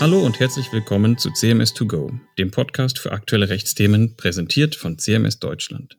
Hallo 0.00 0.24
und 0.24 0.40
herzlich 0.40 0.72
willkommen 0.72 1.18
zu 1.18 1.28
CMS2Go, 1.28 2.18
dem 2.38 2.50
Podcast 2.50 2.98
für 2.98 3.12
aktuelle 3.12 3.50
Rechtsthemen, 3.50 4.16
präsentiert 4.16 4.74
von 4.74 4.98
CMS 4.98 5.38
Deutschland. 5.38 5.98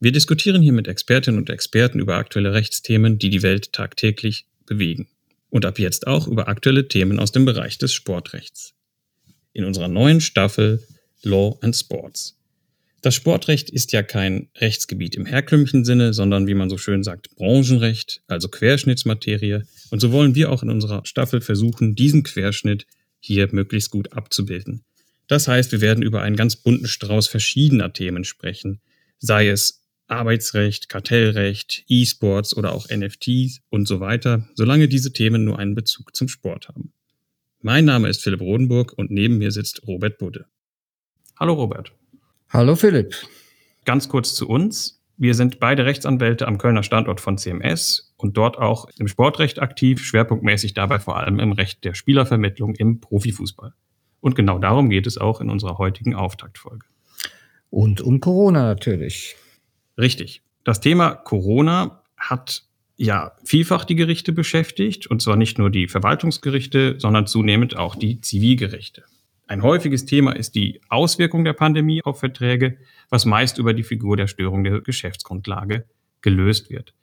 Wir 0.00 0.12
diskutieren 0.12 0.62
hier 0.62 0.72
mit 0.72 0.88
Expertinnen 0.88 1.38
und 1.38 1.50
Experten 1.50 2.00
über 2.00 2.16
aktuelle 2.16 2.54
Rechtsthemen, 2.54 3.18
die 3.18 3.28
die 3.28 3.42
Welt 3.42 3.74
tagtäglich 3.74 4.46
bewegen. 4.64 5.08
Und 5.50 5.66
ab 5.66 5.78
jetzt 5.78 6.06
auch 6.06 6.26
über 6.26 6.48
aktuelle 6.48 6.88
Themen 6.88 7.18
aus 7.18 7.30
dem 7.30 7.44
Bereich 7.44 7.76
des 7.76 7.92
Sportrechts. 7.92 8.72
In 9.52 9.64
unserer 9.64 9.88
neuen 9.88 10.22
Staffel 10.22 10.82
Law 11.24 11.58
and 11.60 11.76
Sports. 11.76 12.38
Das 13.02 13.16
Sportrecht 13.16 13.68
ist 13.68 13.90
ja 13.92 14.04
kein 14.04 14.48
Rechtsgebiet 14.58 15.16
im 15.16 15.26
herkömmlichen 15.26 15.84
Sinne, 15.84 16.12
sondern 16.12 16.46
wie 16.46 16.54
man 16.54 16.70
so 16.70 16.78
schön 16.78 17.02
sagt, 17.02 17.34
Branchenrecht, 17.34 18.22
also 18.28 18.48
Querschnittsmaterie. 18.48 19.62
Und 19.90 20.00
so 20.00 20.12
wollen 20.12 20.36
wir 20.36 20.52
auch 20.52 20.62
in 20.62 20.70
unserer 20.70 21.04
Staffel 21.04 21.40
versuchen, 21.40 21.96
diesen 21.96 22.22
Querschnitt 22.22 22.86
hier 23.18 23.48
möglichst 23.50 23.90
gut 23.90 24.12
abzubilden. 24.12 24.84
Das 25.26 25.48
heißt, 25.48 25.72
wir 25.72 25.80
werden 25.80 26.04
über 26.04 26.22
einen 26.22 26.36
ganz 26.36 26.54
bunten 26.54 26.86
Strauß 26.86 27.26
verschiedener 27.26 27.92
Themen 27.92 28.22
sprechen, 28.22 28.80
sei 29.18 29.48
es 29.48 29.82
Arbeitsrecht, 30.06 30.88
Kartellrecht, 30.88 31.84
E-Sports 31.88 32.56
oder 32.56 32.72
auch 32.72 32.88
NFTs 32.88 33.62
und 33.70 33.88
so 33.88 33.98
weiter, 33.98 34.48
solange 34.54 34.86
diese 34.86 35.12
Themen 35.12 35.44
nur 35.44 35.58
einen 35.58 35.74
Bezug 35.74 36.14
zum 36.14 36.28
Sport 36.28 36.68
haben. 36.68 36.92
Mein 37.60 37.84
Name 37.84 38.08
ist 38.08 38.22
Philipp 38.22 38.40
Rodenburg 38.40 38.92
und 38.96 39.10
neben 39.10 39.38
mir 39.38 39.50
sitzt 39.50 39.86
Robert 39.86 40.18
Budde. 40.18 40.46
Hallo 41.42 41.54
Robert. 41.54 41.92
Hallo 42.50 42.76
Philipp. 42.76 43.16
Ganz 43.84 44.08
kurz 44.08 44.36
zu 44.36 44.48
uns. 44.48 45.02
Wir 45.16 45.34
sind 45.34 45.58
beide 45.58 45.84
Rechtsanwälte 45.84 46.46
am 46.46 46.56
Kölner 46.56 46.84
Standort 46.84 47.20
von 47.20 47.36
CMS 47.36 48.14
und 48.16 48.36
dort 48.36 48.58
auch 48.58 48.88
im 48.96 49.08
Sportrecht 49.08 49.60
aktiv, 49.60 50.04
schwerpunktmäßig 50.04 50.72
dabei 50.74 51.00
vor 51.00 51.16
allem 51.16 51.40
im 51.40 51.50
Recht 51.50 51.82
der 51.82 51.94
Spielervermittlung 51.94 52.76
im 52.76 53.00
Profifußball. 53.00 53.74
Und 54.20 54.36
genau 54.36 54.60
darum 54.60 54.88
geht 54.88 55.08
es 55.08 55.18
auch 55.18 55.40
in 55.40 55.50
unserer 55.50 55.78
heutigen 55.78 56.14
Auftaktfolge. 56.14 56.86
Und 57.70 58.00
um 58.00 58.20
Corona 58.20 58.62
natürlich. 58.62 59.34
Richtig. 59.98 60.42
Das 60.62 60.78
Thema 60.78 61.10
Corona 61.10 62.04
hat 62.16 62.62
ja 62.94 63.32
vielfach 63.42 63.84
die 63.84 63.96
Gerichte 63.96 64.32
beschäftigt, 64.32 65.08
und 65.08 65.20
zwar 65.20 65.34
nicht 65.34 65.58
nur 65.58 65.70
die 65.70 65.88
Verwaltungsgerichte, 65.88 67.00
sondern 67.00 67.26
zunehmend 67.26 67.76
auch 67.76 67.96
die 67.96 68.20
Zivilgerichte. 68.20 69.02
Ein 69.52 69.62
häufiges 69.62 70.06
Thema 70.06 70.34
ist 70.34 70.54
die 70.54 70.80
Auswirkung 70.88 71.44
der 71.44 71.52
Pandemie 71.52 72.02
auf 72.02 72.20
Verträge, 72.20 72.78
was 73.10 73.26
meist 73.26 73.58
über 73.58 73.74
die 73.74 73.82
Figur 73.82 74.16
der 74.16 74.26
Störung 74.26 74.64
der 74.64 74.80
Geschäftsgrundlage 74.80 75.84
gelöst 76.22 76.70
wird. 76.70 76.94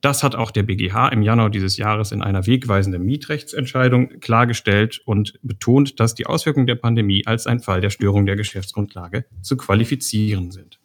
Das 0.00 0.22
hat 0.22 0.34
auch 0.34 0.50
der 0.50 0.62
BGH 0.62 1.08
im 1.10 1.20
Januar 1.20 1.50
dieses 1.50 1.76
Jahres 1.76 2.10
in 2.12 2.22
einer 2.22 2.46
wegweisenden 2.46 3.04
Mietrechtsentscheidung 3.04 4.18
klargestellt 4.20 5.02
und 5.04 5.38
betont, 5.42 6.00
dass 6.00 6.14
die 6.14 6.24
Auswirkungen 6.24 6.66
der 6.66 6.76
Pandemie 6.76 7.26
als 7.26 7.46
ein 7.46 7.60
Fall 7.60 7.82
der 7.82 7.90
Störung 7.90 8.24
der 8.24 8.36
Geschäftsgrundlage 8.36 9.26
zu 9.42 9.58
qualifizieren 9.58 10.52
sind. 10.52 10.80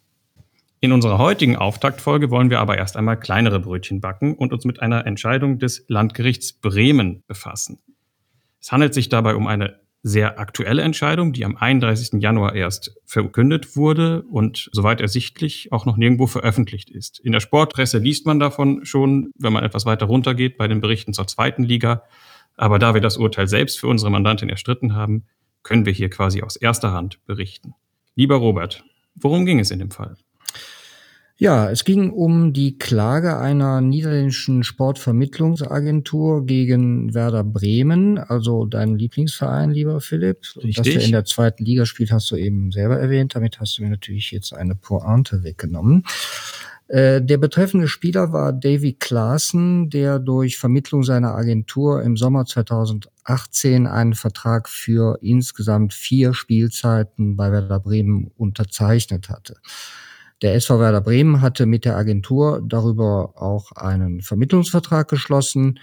In 0.80 0.92
unserer 0.92 1.16
heutigen 1.16 1.56
Auftaktfolge 1.56 2.28
wollen 2.28 2.50
wir 2.50 2.60
aber 2.60 2.76
erst 2.76 2.94
einmal 2.94 3.18
kleinere 3.18 3.60
Brötchen 3.60 4.02
backen 4.02 4.34
und 4.34 4.52
uns 4.52 4.66
mit 4.66 4.82
einer 4.82 5.06
Entscheidung 5.06 5.60
des 5.60 5.86
Landgerichts 5.88 6.52
Bremen 6.52 7.22
befassen. 7.26 7.78
Es 8.60 8.70
handelt 8.70 8.92
sich 8.92 9.08
dabei 9.08 9.34
um 9.34 9.46
eine 9.46 9.85
sehr 10.08 10.38
aktuelle 10.38 10.82
Entscheidung, 10.82 11.32
die 11.32 11.44
am 11.44 11.56
31. 11.56 12.22
Januar 12.22 12.54
erst 12.54 12.96
verkündet 13.04 13.74
wurde 13.74 14.22
und 14.22 14.70
soweit 14.70 15.00
ersichtlich 15.00 15.72
auch 15.72 15.84
noch 15.84 15.96
nirgendwo 15.96 16.28
veröffentlicht 16.28 16.90
ist. 16.90 17.18
In 17.18 17.32
der 17.32 17.40
Sportpresse 17.40 17.98
liest 17.98 18.24
man 18.24 18.38
davon 18.38 18.84
schon, 18.84 19.32
wenn 19.36 19.52
man 19.52 19.64
etwas 19.64 19.84
weiter 19.84 20.06
runtergeht 20.06 20.58
bei 20.58 20.68
den 20.68 20.80
Berichten 20.80 21.12
zur 21.12 21.26
zweiten 21.26 21.64
Liga. 21.64 22.04
Aber 22.56 22.78
da 22.78 22.94
wir 22.94 23.00
das 23.00 23.16
Urteil 23.16 23.48
selbst 23.48 23.80
für 23.80 23.88
unsere 23.88 24.12
Mandantin 24.12 24.48
erstritten 24.48 24.94
haben, 24.94 25.24
können 25.64 25.86
wir 25.86 25.92
hier 25.92 26.08
quasi 26.08 26.40
aus 26.40 26.54
erster 26.54 26.92
Hand 26.92 27.18
berichten. 27.26 27.74
Lieber 28.14 28.36
Robert, 28.36 28.84
worum 29.16 29.44
ging 29.44 29.58
es 29.58 29.72
in 29.72 29.80
dem 29.80 29.90
Fall? 29.90 30.16
Ja, 31.38 31.70
es 31.70 31.84
ging 31.84 32.10
um 32.12 32.54
die 32.54 32.78
Klage 32.78 33.36
einer 33.36 33.82
niederländischen 33.82 34.64
Sportvermittlungsagentur 34.64 36.46
gegen 36.46 37.12
Werder 37.12 37.44
Bremen, 37.44 38.16
also 38.16 38.64
dein 38.64 38.96
Lieblingsverein, 38.96 39.70
lieber 39.70 40.00
Philipp. 40.00 40.38
Richtig. 40.56 40.76
Dass 40.76 40.86
der 40.86 41.02
in 41.02 41.12
der 41.12 41.26
zweiten 41.26 41.62
Liga 41.62 41.84
spielt, 41.84 42.10
hast 42.10 42.30
du 42.30 42.36
eben 42.36 42.72
selber 42.72 42.98
erwähnt. 42.98 43.34
Damit 43.34 43.60
hast 43.60 43.76
du 43.76 43.82
mir 43.82 43.90
natürlich 43.90 44.30
jetzt 44.30 44.54
eine 44.54 44.74
Pointe 44.74 45.44
weggenommen. 45.44 46.04
Äh, 46.88 47.20
der 47.20 47.36
betreffende 47.36 47.88
Spieler 47.88 48.32
war 48.32 48.54
Davy 48.54 48.94
Klaassen, 48.94 49.90
der 49.90 50.18
durch 50.18 50.56
Vermittlung 50.56 51.02
seiner 51.02 51.34
Agentur 51.34 52.02
im 52.02 52.16
Sommer 52.16 52.46
2018 52.46 53.86
einen 53.86 54.14
Vertrag 54.14 54.70
für 54.70 55.18
insgesamt 55.20 55.92
vier 55.92 56.32
Spielzeiten 56.32 57.36
bei 57.36 57.52
Werder 57.52 57.80
Bremen 57.80 58.30
unterzeichnet 58.38 59.28
hatte. 59.28 59.56
Der 60.42 60.54
SV 60.54 60.78
Werder 60.78 61.00
Bremen 61.00 61.40
hatte 61.40 61.64
mit 61.64 61.86
der 61.86 61.96
Agentur 61.96 62.60
darüber 62.62 63.40
auch 63.40 63.72
einen 63.72 64.20
Vermittlungsvertrag 64.20 65.08
geschlossen. 65.08 65.80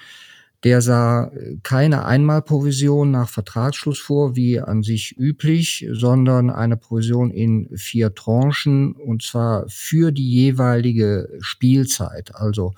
Der 0.64 0.80
sah 0.82 1.32
keine 1.64 2.06
Einmalprovision 2.06 3.10
nach 3.10 3.30
Vertragsschluss 3.30 3.98
vor, 3.98 4.36
wie 4.36 4.60
an 4.60 4.84
sich 4.84 5.18
üblich, 5.18 5.88
sondern 5.92 6.52
eine 6.52 6.78
Provision 6.78 7.32
in 7.32 7.68
vier 7.76 8.14
Tranchen 8.14 8.94
und 8.94 9.24
zwar 9.24 9.68
für 9.70 10.12
die 10.12 10.30
jeweilige 10.30 11.30
Spielzeit. 11.40 12.36
Also 12.36 12.76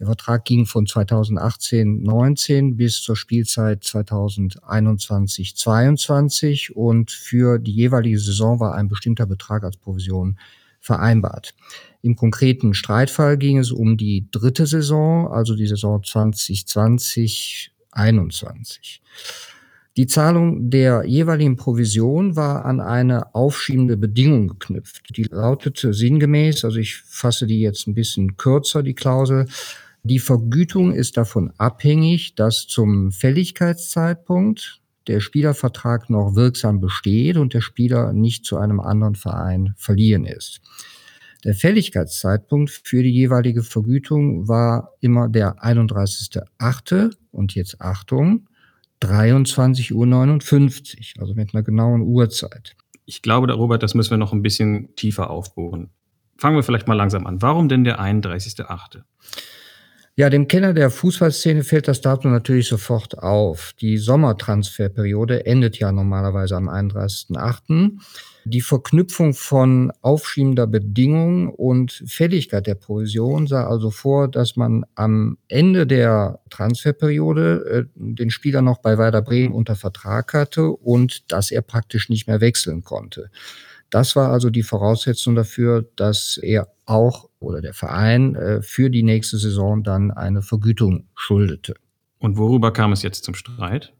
der 0.00 0.08
Vertrag 0.08 0.44
ging 0.44 0.66
von 0.66 0.86
2018-19 0.86 2.74
bis 2.76 3.00
zur 3.00 3.14
Spielzeit 3.16 3.84
2021-22 3.84 6.72
und 6.72 7.12
für 7.12 7.60
die 7.60 7.72
jeweilige 7.72 8.18
Saison 8.18 8.60
war 8.60 8.74
ein 8.74 8.88
bestimmter 8.88 9.26
Betrag 9.26 9.62
als 9.62 9.76
Provision 9.76 10.36
vereinbart. 10.86 11.54
Im 12.02 12.16
konkreten 12.16 12.72
Streitfall 12.72 13.36
ging 13.36 13.58
es 13.58 13.72
um 13.72 13.96
die 13.96 14.28
dritte 14.30 14.66
Saison, 14.66 15.28
also 15.28 15.54
die 15.56 15.66
Saison 15.66 16.02
2020 16.02 17.72
21. 17.90 19.02
Die 19.96 20.06
Zahlung 20.06 20.68
der 20.70 21.04
jeweiligen 21.06 21.56
Provision 21.56 22.36
war 22.36 22.66
an 22.66 22.80
eine 22.80 23.34
aufschiebende 23.34 23.96
Bedingung 23.96 24.48
geknüpft. 24.48 25.16
Die 25.16 25.24
lautete 25.24 25.94
sinngemäß, 25.94 26.66
also 26.66 26.78
ich 26.78 26.96
fasse 26.96 27.46
die 27.46 27.60
jetzt 27.60 27.88
ein 27.88 27.94
bisschen 27.94 28.36
kürzer, 28.36 28.82
die 28.82 28.94
Klausel, 28.94 29.46
die 30.02 30.18
Vergütung 30.18 30.92
ist 30.92 31.16
davon 31.16 31.52
abhängig, 31.56 32.34
dass 32.34 32.66
zum 32.68 33.10
Fälligkeitszeitpunkt 33.10 34.80
der 35.06 35.20
Spielervertrag 35.20 36.10
noch 36.10 36.34
wirksam 36.34 36.80
besteht 36.80 37.36
und 37.36 37.54
der 37.54 37.60
Spieler 37.60 38.12
nicht 38.12 38.44
zu 38.44 38.58
einem 38.58 38.80
anderen 38.80 39.14
Verein 39.14 39.74
verliehen 39.76 40.24
ist. 40.24 40.60
Der 41.44 41.54
Fälligkeitszeitpunkt 41.54 42.70
für 42.70 43.02
die 43.02 43.12
jeweilige 43.12 43.62
Vergütung 43.62 44.48
war 44.48 44.92
immer 45.00 45.28
der 45.28 45.62
31.8. 45.62 47.14
und 47.30 47.54
jetzt 47.54 47.80
Achtung, 47.80 48.48
23.59 49.02 49.92
Uhr, 49.92 51.22
also 51.22 51.34
mit 51.34 51.54
einer 51.54 51.62
genauen 51.62 52.02
Uhrzeit. 52.02 52.74
Ich 53.04 53.22
glaube, 53.22 53.52
Robert, 53.52 53.82
das 53.82 53.94
müssen 53.94 54.10
wir 54.10 54.18
noch 54.18 54.32
ein 54.32 54.42
bisschen 54.42 54.96
tiefer 54.96 55.30
aufbohren. 55.30 55.90
Fangen 56.38 56.56
wir 56.56 56.62
vielleicht 56.62 56.88
mal 56.88 56.94
langsam 56.94 57.26
an. 57.26 57.40
Warum 57.40 57.68
denn 57.68 57.84
der 57.84 58.00
31.8.? 58.00 59.02
Ja, 60.18 60.30
dem 60.30 60.48
Kenner 60.48 60.72
der 60.72 60.88
Fußballszene 60.88 61.62
fällt 61.62 61.88
das 61.88 62.00
Datum 62.00 62.32
natürlich 62.32 62.68
sofort 62.68 63.18
auf. 63.18 63.74
Die 63.78 63.98
Sommertransferperiode 63.98 65.44
endet 65.44 65.78
ja 65.78 65.92
normalerweise 65.92 66.56
am 66.56 66.70
31.8. 66.70 67.98
Die 68.46 68.62
Verknüpfung 68.62 69.34
von 69.34 69.92
aufschiebender 70.00 70.66
Bedingung 70.66 71.50
und 71.50 72.02
Fälligkeit 72.06 72.66
der 72.66 72.76
Provision 72.76 73.46
sah 73.46 73.66
also 73.66 73.90
vor, 73.90 74.28
dass 74.28 74.56
man 74.56 74.86
am 74.94 75.36
Ende 75.48 75.86
der 75.86 76.40
Transferperiode 76.48 77.86
äh, 77.86 77.90
den 77.94 78.30
Spieler 78.30 78.62
noch 78.62 78.78
bei 78.78 78.96
Werder 78.96 79.20
Bremen 79.20 79.52
unter 79.52 79.76
Vertrag 79.76 80.32
hatte 80.32 80.70
und 80.70 81.30
dass 81.30 81.50
er 81.50 81.60
praktisch 81.60 82.08
nicht 82.08 82.26
mehr 82.26 82.40
wechseln 82.40 82.84
konnte. 82.84 83.30
Das 83.90 84.16
war 84.16 84.30
also 84.30 84.50
die 84.50 84.62
Voraussetzung 84.62 85.34
dafür, 85.34 85.88
dass 85.96 86.38
er 86.42 86.68
auch 86.86 87.28
oder 87.38 87.60
der 87.60 87.74
Verein 87.74 88.34
äh, 88.34 88.62
für 88.62 88.90
die 88.90 89.02
nächste 89.02 89.38
Saison 89.38 89.82
dann 89.82 90.10
eine 90.10 90.42
Vergütung 90.42 91.08
schuldete. 91.14 91.74
Und 92.18 92.36
worüber 92.36 92.72
kam 92.72 92.92
es 92.92 93.02
jetzt 93.02 93.24
zum 93.24 93.34
Streit? 93.34 93.92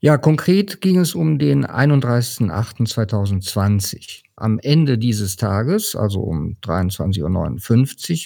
Ja, 0.00 0.16
konkret 0.16 0.80
ging 0.80 0.98
es 0.98 1.16
um 1.16 1.38
den 1.38 1.66
31.08.2020. 1.66 4.22
Am 4.36 4.60
Ende 4.60 4.96
dieses 4.96 5.34
Tages, 5.36 5.96
also 5.96 6.20
um 6.20 6.56
23.59 6.62 7.22
Uhr, 7.22 7.58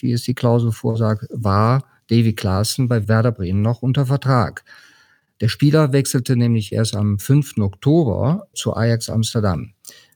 wie 0.02 0.12
es 0.12 0.24
die 0.24 0.34
Klausel 0.34 0.70
vorsagt, 0.70 1.24
war 1.30 1.86
Davy 2.10 2.34
Klaassen 2.34 2.88
bei 2.88 3.08
Werder 3.08 3.32
Bremen 3.32 3.62
noch 3.62 3.80
unter 3.80 4.04
Vertrag. 4.04 4.64
Der 5.40 5.48
Spieler 5.48 5.92
wechselte 5.92 6.36
nämlich 6.36 6.72
erst 6.72 6.94
am 6.94 7.18
5. 7.18 7.56
Oktober 7.58 8.48
zu 8.52 8.76
Ajax 8.76 9.08
Amsterdam. 9.08 9.72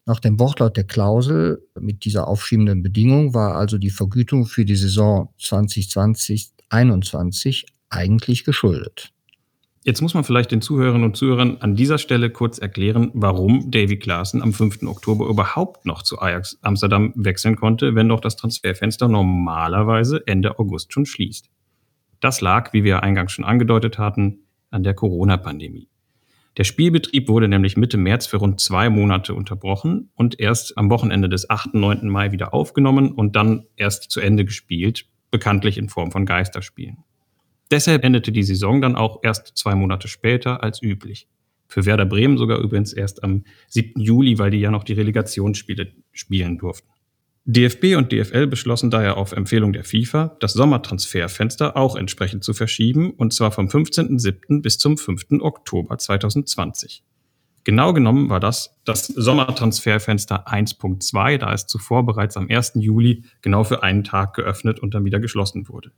Nach 0.08 0.20
dem 0.20 0.38
Wortlaut 0.38 0.76
der 0.76 0.85
Klausel 0.85 1.67
mit 1.79 2.05
dieser 2.05 2.29
aufschiebenden 2.29 2.85
Bedingung 2.85 3.35
war 3.35 3.56
also 3.56 3.76
die 3.76 3.91
Vergütung 3.91 4.47
für 4.47 4.64
die 4.64 4.76
Saison 4.76 5.35
2020-21 5.41 7.64
eigentlich 7.91 8.44
geschuldet. 8.44 9.12
Jetzt 9.82 10.03
muss 10.03 10.14
man 10.14 10.23
vielleicht 10.23 10.53
den 10.53 10.62
Zuhörerinnen 10.62 11.05
und 11.05 11.17
Zuhörern 11.17 11.56
an 11.58 11.75
dieser 11.75 11.99
Stelle 11.99 12.31
kurz 12.31 12.58
erklären, 12.58 13.11
warum 13.14 13.73
Davy 13.73 13.99
Klaassen 13.99 14.43
am 14.43 14.53
5. 14.53 14.85
Oktober 14.85 15.26
überhaupt 15.26 15.87
noch 15.87 16.03
zu 16.03 16.20
Ajax 16.20 16.56
Amsterdam 16.62 17.12
wechseln 17.17 17.56
konnte, 17.56 17.97
wenn 17.97 18.09
doch 18.09 18.20
das 18.20 18.37
Transferfenster 18.37 19.09
normalerweise 19.09 20.25
Ende 20.26 20.61
August 20.61 20.93
schon 20.93 21.06
schließt. 21.06 21.50
Das 22.20 22.41
lag, 22.41 22.73
wie 22.73 22.85
wir 22.85 23.02
eingangs 23.02 23.32
schon 23.32 23.44
angedeutet 23.44 23.99
hatten, 23.99 24.44
an 24.70 24.85
der 24.85 24.94
Corona-Pandemie. 24.94 25.88
Der 26.56 26.64
Spielbetrieb 26.64 27.29
wurde 27.29 27.49
nämlich 27.49 27.76
Mitte 27.76 27.99
März 27.99 28.26
für 28.26 28.38
rund 28.38 28.61
zwei 28.61 28.88
Monate 28.88 29.35
unterbrochen 29.35 30.11
und 30.14 30.41
erst 30.41 30.79
am 30.79 30.88
Wochenende 30.88 31.29
des 31.29 31.50
8. 31.50 31.75
9. 31.75 32.08
Mai 32.08 32.32
wieder 32.32 32.55
aufgenommen 32.55 33.12
und 33.12 33.37
dann 33.37 33.67
erst 33.76 34.11
zu 34.11 34.20
Ende 34.20 34.47
gespielt, 34.47 35.06
bekanntlich 35.31 35.76
in 35.76 35.91
Form 35.91 36.11
von 36.11 36.25
Geisterspielen. 36.25 37.05
Deshalb 37.70 38.05
endete 38.05 38.32
die 38.32 38.43
Saison 38.43 38.81
dann 38.81 38.97
auch 38.97 39.20
erst 39.23 39.53
zwei 39.56 39.75
Monate 39.75 40.08
später 40.08 40.62
als 40.62 40.81
üblich. 40.81 41.29
Für 41.69 41.85
Werder 41.85 42.06
Bremen 42.06 42.38
sogar 42.38 42.59
übrigens 42.59 42.93
erst 42.93 43.23
am 43.23 43.44
7. 43.69 44.00
Juli, 44.00 44.38
weil 44.38 44.50
die 44.50 44.61
ja 44.61 44.70
noch 44.70 44.85
die 44.85 44.93
Relegationsspiele 44.94 45.93
spielen 46.12 46.59
durften. 46.59 46.88
DFB 47.49 47.95
und 47.97 48.11
DFL 48.11 48.49
beschlossen 48.49 48.91
daher 48.91 49.17
auf 49.17 49.31
Empfehlung 49.31 49.73
der 49.73 49.85
FIFA, 49.85 50.37
das 50.41 50.53
Sommertransferfenster 50.55 51.77
auch 51.77 51.95
entsprechend 51.95 52.43
zu 52.43 52.55
verschieben, 52.55 53.13
und 53.13 53.33
zwar 53.33 53.53
vom 53.53 53.69
15.07. 53.69 54.63
bis 54.63 54.79
zum 54.79 54.99
5. 54.99 55.27
Oktober 55.43 55.97
2020. 55.97 57.05
Genau 57.63 57.93
genommen 57.93 58.31
war 58.31 58.41
das 58.41 58.75
das 58.85 59.07
Sommertransferfenster 59.07 60.49
1.2, 60.49 61.39
da 61.39 61.53
es 61.53 61.69
zuvor 61.69 62.05
bereits 62.05 62.37
am 62.37 62.49
1. 62.51 62.73
Juli 62.77 63.23
genau 63.43 63.63
für 63.63 63.85
einen 63.85 64.03
Tag 64.03 64.35
geöffnet 64.35 64.81
und 64.81 64.95
dann 64.95 65.05
wieder 65.05 65.21
geschlossen 65.21 65.69
wurde. 65.69 65.93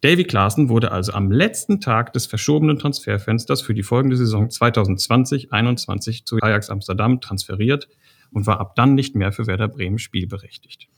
Davy 0.00 0.24
Klaassen 0.24 0.68
wurde 0.68 0.90
also 0.90 1.12
am 1.12 1.30
letzten 1.30 1.80
Tag 1.80 2.12
des 2.12 2.26
verschobenen 2.26 2.78
Transferfensters 2.78 3.62
für 3.62 3.72
die 3.72 3.84
folgende 3.84 4.16
Saison 4.16 4.48
2020-21 4.48 6.24
zu 6.24 6.38
Ajax 6.42 6.70
Amsterdam 6.70 7.20
transferiert 7.20 7.88
und 8.36 8.46
war 8.46 8.60
ab 8.60 8.76
dann 8.76 8.94
nicht 8.94 9.16
mehr 9.16 9.32
für 9.32 9.46
Werder 9.46 9.66
Bremen 9.66 9.98
spielberechtigt. 9.98 10.88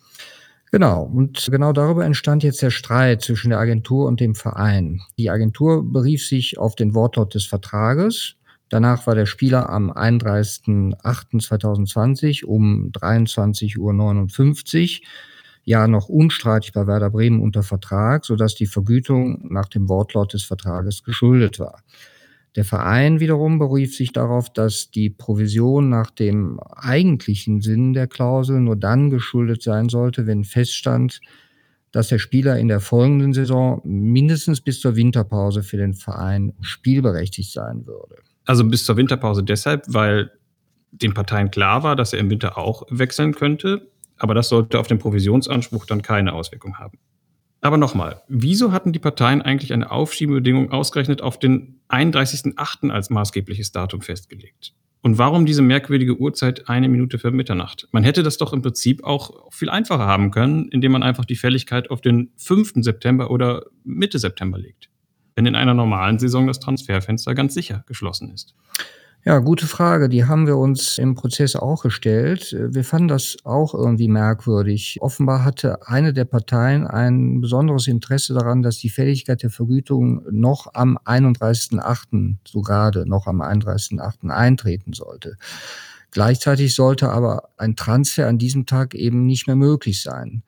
Genau, 0.72 1.04
und 1.04 1.46
genau 1.52 1.72
darüber 1.72 2.04
entstand 2.04 2.42
jetzt 2.42 2.62
der 2.62 2.70
Streit 2.70 3.22
zwischen 3.22 3.50
der 3.50 3.60
Agentur 3.60 4.08
und 4.08 4.18
dem 4.18 4.34
Verein. 4.34 5.02
Die 5.18 5.30
Agentur 5.30 5.88
berief 5.88 6.26
sich 6.26 6.58
auf 6.58 6.74
den 6.74 6.94
Wortlaut 6.94 7.34
des 7.34 7.46
Vertrages. 7.46 8.34
Danach 8.70 9.06
war 9.06 9.14
der 9.14 9.26
Spieler 9.26 9.70
am 9.70 9.92
31.08.2020 9.92 12.44
um 12.44 12.90
23.59 12.90 13.78
Uhr 13.78 13.94
ja 15.64 15.86
noch 15.86 16.08
unstreitig 16.08 16.72
bei 16.72 16.88
Werder 16.88 17.10
Bremen 17.10 17.40
unter 17.40 17.62
Vertrag, 17.62 18.24
sodass 18.24 18.56
die 18.56 18.66
Vergütung 18.66 19.46
nach 19.48 19.68
dem 19.68 19.88
Wortlaut 19.88 20.32
des 20.32 20.42
Vertrages 20.42 21.04
geschuldet 21.04 21.60
war. 21.60 21.84
Der 22.56 22.64
Verein 22.64 23.20
wiederum 23.20 23.58
berief 23.58 23.96
sich 23.96 24.12
darauf, 24.12 24.52
dass 24.52 24.90
die 24.90 25.10
Provision 25.10 25.88
nach 25.88 26.10
dem 26.10 26.58
eigentlichen 26.60 27.60
Sinn 27.60 27.92
der 27.92 28.06
Klausel 28.06 28.60
nur 28.60 28.76
dann 28.76 29.10
geschuldet 29.10 29.62
sein 29.62 29.88
sollte, 29.88 30.26
wenn 30.26 30.44
feststand, 30.44 31.20
dass 31.92 32.08
der 32.08 32.18
Spieler 32.18 32.58
in 32.58 32.68
der 32.68 32.80
folgenden 32.80 33.32
Saison 33.32 33.80
mindestens 33.84 34.60
bis 34.60 34.80
zur 34.80 34.96
Winterpause 34.96 35.62
für 35.62 35.76
den 35.76 35.94
Verein 35.94 36.52
spielberechtigt 36.60 37.52
sein 37.52 37.86
würde. 37.86 38.16
Also 38.44 38.64
bis 38.64 38.84
zur 38.84 38.96
Winterpause 38.96 39.42
deshalb, 39.44 39.84
weil 39.88 40.30
den 40.90 41.14
Parteien 41.14 41.50
klar 41.50 41.82
war, 41.82 41.96
dass 41.96 42.12
er 42.12 42.18
im 42.18 42.30
Winter 42.30 42.58
auch 42.58 42.82
wechseln 42.90 43.34
könnte. 43.34 43.90
Aber 44.16 44.34
das 44.34 44.48
sollte 44.48 44.78
auf 44.78 44.86
den 44.86 44.98
Provisionsanspruch 44.98 45.86
dann 45.86 46.02
keine 46.02 46.32
Auswirkung 46.32 46.78
haben. 46.78 46.98
Aber 47.60 47.76
nochmal, 47.76 48.22
wieso 48.28 48.72
hatten 48.72 48.92
die 48.92 48.98
Parteien 48.98 49.42
eigentlich 49.42 49.72
eine 49.72 49.90
Aufschiebebedingung 49.90 50.70
ausgerechnet 50.70 51.22
auf 51.22 51.38
den 51.38 51.80
31.08. 51.88 52.90
als 52.90 53.10
maßgebliches 53.10 53.72
Datum 53.72 54.00
festgelegt? 54.00 54.74
Und 55.00 55.18
warum 55.18 55.46
diese 55.46 55.62
merkwürdige 55.62 56.18
Uhrzeit 56.18 56.68
eine 56.68 56.88
Minute 56.88 57.18
für 57.18 57.30
Mitternacht? 57.30 57.88
Man 57.92 58.02
hätte 58.02 58.22
das 58.22 58.36
doch 58.36 58.52
im 58.52 58.62
Prinzip 58.62 59.04
auch 59.04 59.52
viel 59.52 59.70
einfacher 59.70 60.06
haben 60.06 60.30
können, 60.30 60.68
indem 60.68 60.92
man 60.92 61.02
einfach 61.02 61.24
die 61.24 61.36
Fälligkeit 61.36 61.90
auf 61.90 62.00
den 62.00 62.30
5. 62.36 62.74
September 62.76 63.30
oder 63.30 63.66
Mitte 63.84 64.18
September 64.18 64.58
legt. 64.58 64.90
Wenn 65.36 65.46
in 65.46 65.54
einer 65.54 65.74
normalen 65.74 66.18
Saison 66.18 66.48
das 66.48 66.58
Transferfenster 66.58 67.34
ganz 67.34 67.54
sicher 67.54 67.84
geschlossen 67.86 68.32
ist. 68.32 68.56
Ja, 69.24 69.40
gute 69.40 69.66
Frage. 69.66 70.08
Die 70.08 70.24
haben 70.24 70.46
wir 70.46 70.56
uns 70.56 70.96
im 70.96 71.14
Prozess 71.14 71.56
auch 71.56 71.82
gestellt. 71.82 72.56
Wir 72.56 72.84
fanden 72.84 73.08
das 73.08 73.36
auch 73.44 73.74
irgendwie 73.74 74.08
merkwürdig. 74.08 74.98
Offenbar 75.00 75.44
hatte 75.44 75.86
eine 75.86 76.12
der 76.12 76.24
Parteien 76.24 76.86
ein 76.86 77.40
besonderes 77.40 77.88
Interesse 77.88 78.32
daran, 78.32 78.62
dass 78.62 78.78
die 78.78 78.88
Fälligkeit 78.88 79.42
der 79.42 79.50
Vergütung 79.50 80.22
noch 80.30 80.72
am 80.72 80.96
31.8., 80.98 82.36
so 82.46 82.62
gerade 82.62 83.06
noch 83.06 83.26
am 83.26 83.42
31.8. 83.42 84.30
eintreten 84.30 84.92
sollte. 84.92 85.36
Gleichzeitig 86.12 86.74
sollte 86.74 87.10
aber 87.10 87.50
ein 87.56 87.76
Transfer 87.76 88.28
an 88.28 88.38
diesem 88.38 88.66
Tag 88.66 88.94
eben 88.94 89.26
nicht 89.26 89.46
mehr 89.46 89.56
möglich 89.56 90.00
sein. 90.00 90.42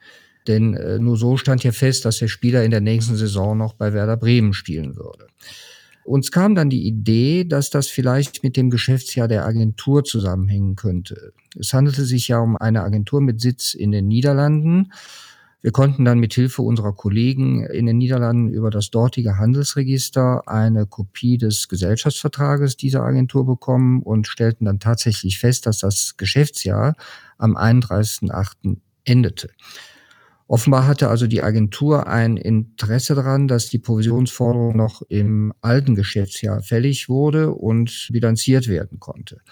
Denn 0.46 0.74
äh, 0.74 0.98
nur 0.98 1.16
so 1.16 1.36
stand 1.36 1.64
ja 1.64 1.72
fest, 1.72 2.04
dass 2.04 2.18
der 2.18 2.28
Spieler 2.28 2.64
in 2.64 2.70
der 2.70 2.80
nächsten 2.80 3.16
Saison 3.16 3.58
noch 3.58 3.74
bei 3.74 3.92
Werder 3.92 4.16
Bremen 4.16 4.54
spielen 4.54 4.96
würde. 4.96 5.26
Uns 6.10 6.32
kam 6.32 6.56
dann 6.56 6.70
die 6.70 6.88
Idee, 6.88 7.44
dass 7.44 7.70
das 7.70 7.86
vielleicht 7.86 8.42
mit 8.42 8.56
dem 8.56 8.68
Geschäftsjahr 8.68 9.28
der 9.28 9.46
Agentur 9.46 10.02
zusammenhängen 10.02 10.74
könnte. 10.74 11.32
Es 11.56 11.72
handelte 11.72 12.04
sich 12.04 12.26
ja 12.26 12.40
um 12.40 12.56
eine 12.56 12.82
Agentur 12.82 13.20
mit 13.20 13.40
Sitz 13.40 13.74
in 13.74 13.92
den 13.92 14.08
Niederlanden. 14.08 14.92
Wir 15.62 15.70
konnten 15.70 16.04
dann 16.04 16.18
mit 16.18 16.34
Hilfe 16.34 16.62
unserer 16.62 16.94
Kollegen 16.94 17.64
in 17.64 17.86
den 17.86 17.98
Niederlanden 17.98 18.48
über 18.48 18.70
das 18.70 18.90
dortige 18.90 19.38
Handelsregister 19.38 20.48
eine 20.48 20.84
Kopie 20.84 21.38
des 21.38 21.68
Gesellschaftsvertrages 21.68 22.76
dieser 22.76 23.04
Agentur 23.04 23.46
bekommen 23.46 24.02
und 24.02 24.26
stellten 24.26 24.64
dann 24.64 24.80
tatsächlich 24.80 25.38
fest, 25.38 25.66
dass 25.66 25.78
das 25.78 26.16
Geschäftsjahr 26.16 26.96
am 27.38 27.56
31.8. 27.56 28.78
endete. 29.04 29.50
Offenbar 30.50 30.88
hatte 30.88 31.08
also 31.08 31.28
die 31.28 31.44
Agentur 31.44 32.08
ein 32.08 32.36
Interesse 32.36 33.14
daran, 33.14 33.46
dass 33.46 33.68
die 33.68 33.78
Provisionsforderung 33.78 34.76
noch 34.76 35.00
im 35.02 35.52
alten 35.60 35.94
Geschäftsjahr 35.94 36.60
fällig 36.60 37.08
wurde 37.08 37.52
und 37.52 38.08
bilanziert 38.10 38.66
werden 38.66 38.98
konnte. 38.98 39.42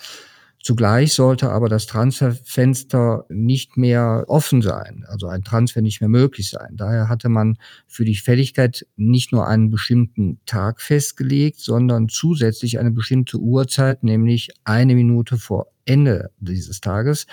Zugleich 0.61 1.13
sollte 1.13 1.51
aber 1.51 1.69
das 1.69 1.87
Transferfenster 1.87 3.27
nicht 3.29 3.77
mehr 3.77 4.25
offen 4.27 4.61
sein, 4.61 5.05
also 5.07 5.29
ein 5.29 5.45
Transfer 5.45 5.83
nicht 5.83 6.01
mehr 6.01 6.09
möglich 6.09 6.51
sein. 6.51 6.75
Daher 6.77 7.09
hatte 7.09 7.29
man 7.29 7.59
für 7.87 8.05
die 8.05 8.17
Fälligkeit 8.17 8.85
nicht 8.97 9.31
nur 9.31 9.47
einen 9.47 9.71
bestimmten 9.71 10.41
Tag 10.47 10.81
festgelegt, 10.81 11.61
sondern 11.61 12.09
zusätzlich 12.09 12.81
eine 12.81 12.91
bestimmte 12.91 13.39
Uhrzeit, 13.39 14.03
nämlich 14.03 14.49
eine 14.65 14.97
Minute 14.97 15.39
vor 15.39 15.69
Ende 15.85 16.33
dieses 16.41 16.81
Tages, 16.81 17.29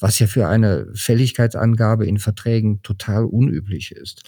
was 0.00 0.18
ja 0.18 0.26
für 0.26 0.48
eine 0.48 0.88
Fälligkeitsangabe 0.94 2.06
in 2.06 2.18
Verträgen 2.18 2.82
total 2.82 3.24
unüblich 3.24 3.92
ist. 3.92 4.22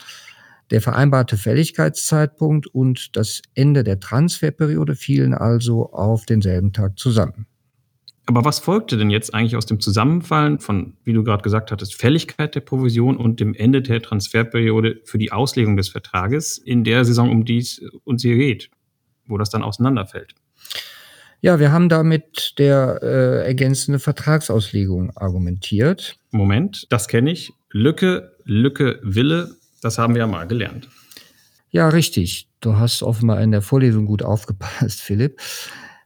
Der 0.70 0.80
vereinbarte 0.80 1.36
Fälligkeitszeitpunkt 1.36 2.66
und 2.66 3.16
das 3.16 3.42
Ende 3.54 3.84
der 3.84 4.00
Transferperiode 4.00 4.94
fielen 4.94 5.34
also 5.34 5.92
auf 5.92 6.24
denselben 6.24 6.72
Tag 6.72 6.98
zusammen. 6.98 7.46
Aber 8.26 8.44
was 8.44 8.60
folgte 8.60 8.96
denn 8.96 9.10
jetzt 9.10 9.34
eigentlich 9.34 9.56
aus 9.56 9.66
dem 9.66 9.80
Zusammenfallen 9.80 10.60
von, 10.60 10.94
wie 11.04 11.12
du 11.12 11.24
gerade 11.24 11.42
gesagt 11.42 11.72
hattest, 11.72 11.94
Fälligkeit 11.94 12.54
der 12.54 12.60
Provision 12.60 13.16
und 13.16 13.40
dem 13.40 13.52
Ende 13.54 13.82
der 13.82 14.00
Transferperiode 14.00 15.00
für 15.04 15.18
die 15.18 15.32
Auslegung 15.32 15.76
des 15.76 15.88
Vertrages 15.88 16.56
in 16.56 16.84
der 16.84 17.04
Saison, 17.04 17.30
um 17.30 17.44
die 17.44 17.58
es 17.58 17.82
uns 18.04 18.22
hier 18.22 18.36
geht, 18.36 18.70
wo 19.26 19.38
das 19.38 19.50
dann 19.50 19.62
auseinanderfällt? 19.62 20.34
Ja, 21.44 21.58
wir 21.58 21.72
haben 21.72 21.88
da 21.88 22.04
mit 22.04 22.54
der 22.58 23.00
äh, 23.02 23.44
ergänzende 23.44 23.98
Vertragsauslegung 23.98 25.10
argumentiert. 25.16 26.16
Moment, 26.30 26.86
das 26.88 27.08
kenne 27.08 27.32
ich. 27.32 27.52
Lücke, 27.72 28.36
Lücke, 28.44 29.00
Wille, 29.02 29.56
das 29.82 29.98
haben 29.98 30.14
wir 30.14 30.20
ja 30.20 30.28
mal 30.28 30.46
gelernt. 30.46 30.88
Ja, 31.70 31.88
richtig. 31.88 32.46
Du 32.60 32.76
hast 32.76 33.02
offenbar 33.02 33.40
in 33.40 33.50
der 33.50 33.60
Vorlesung 33.60 34.06
gut 34.06 34.22
aufgepasst, 34.22 35.00
Philipp. 35.00 35.40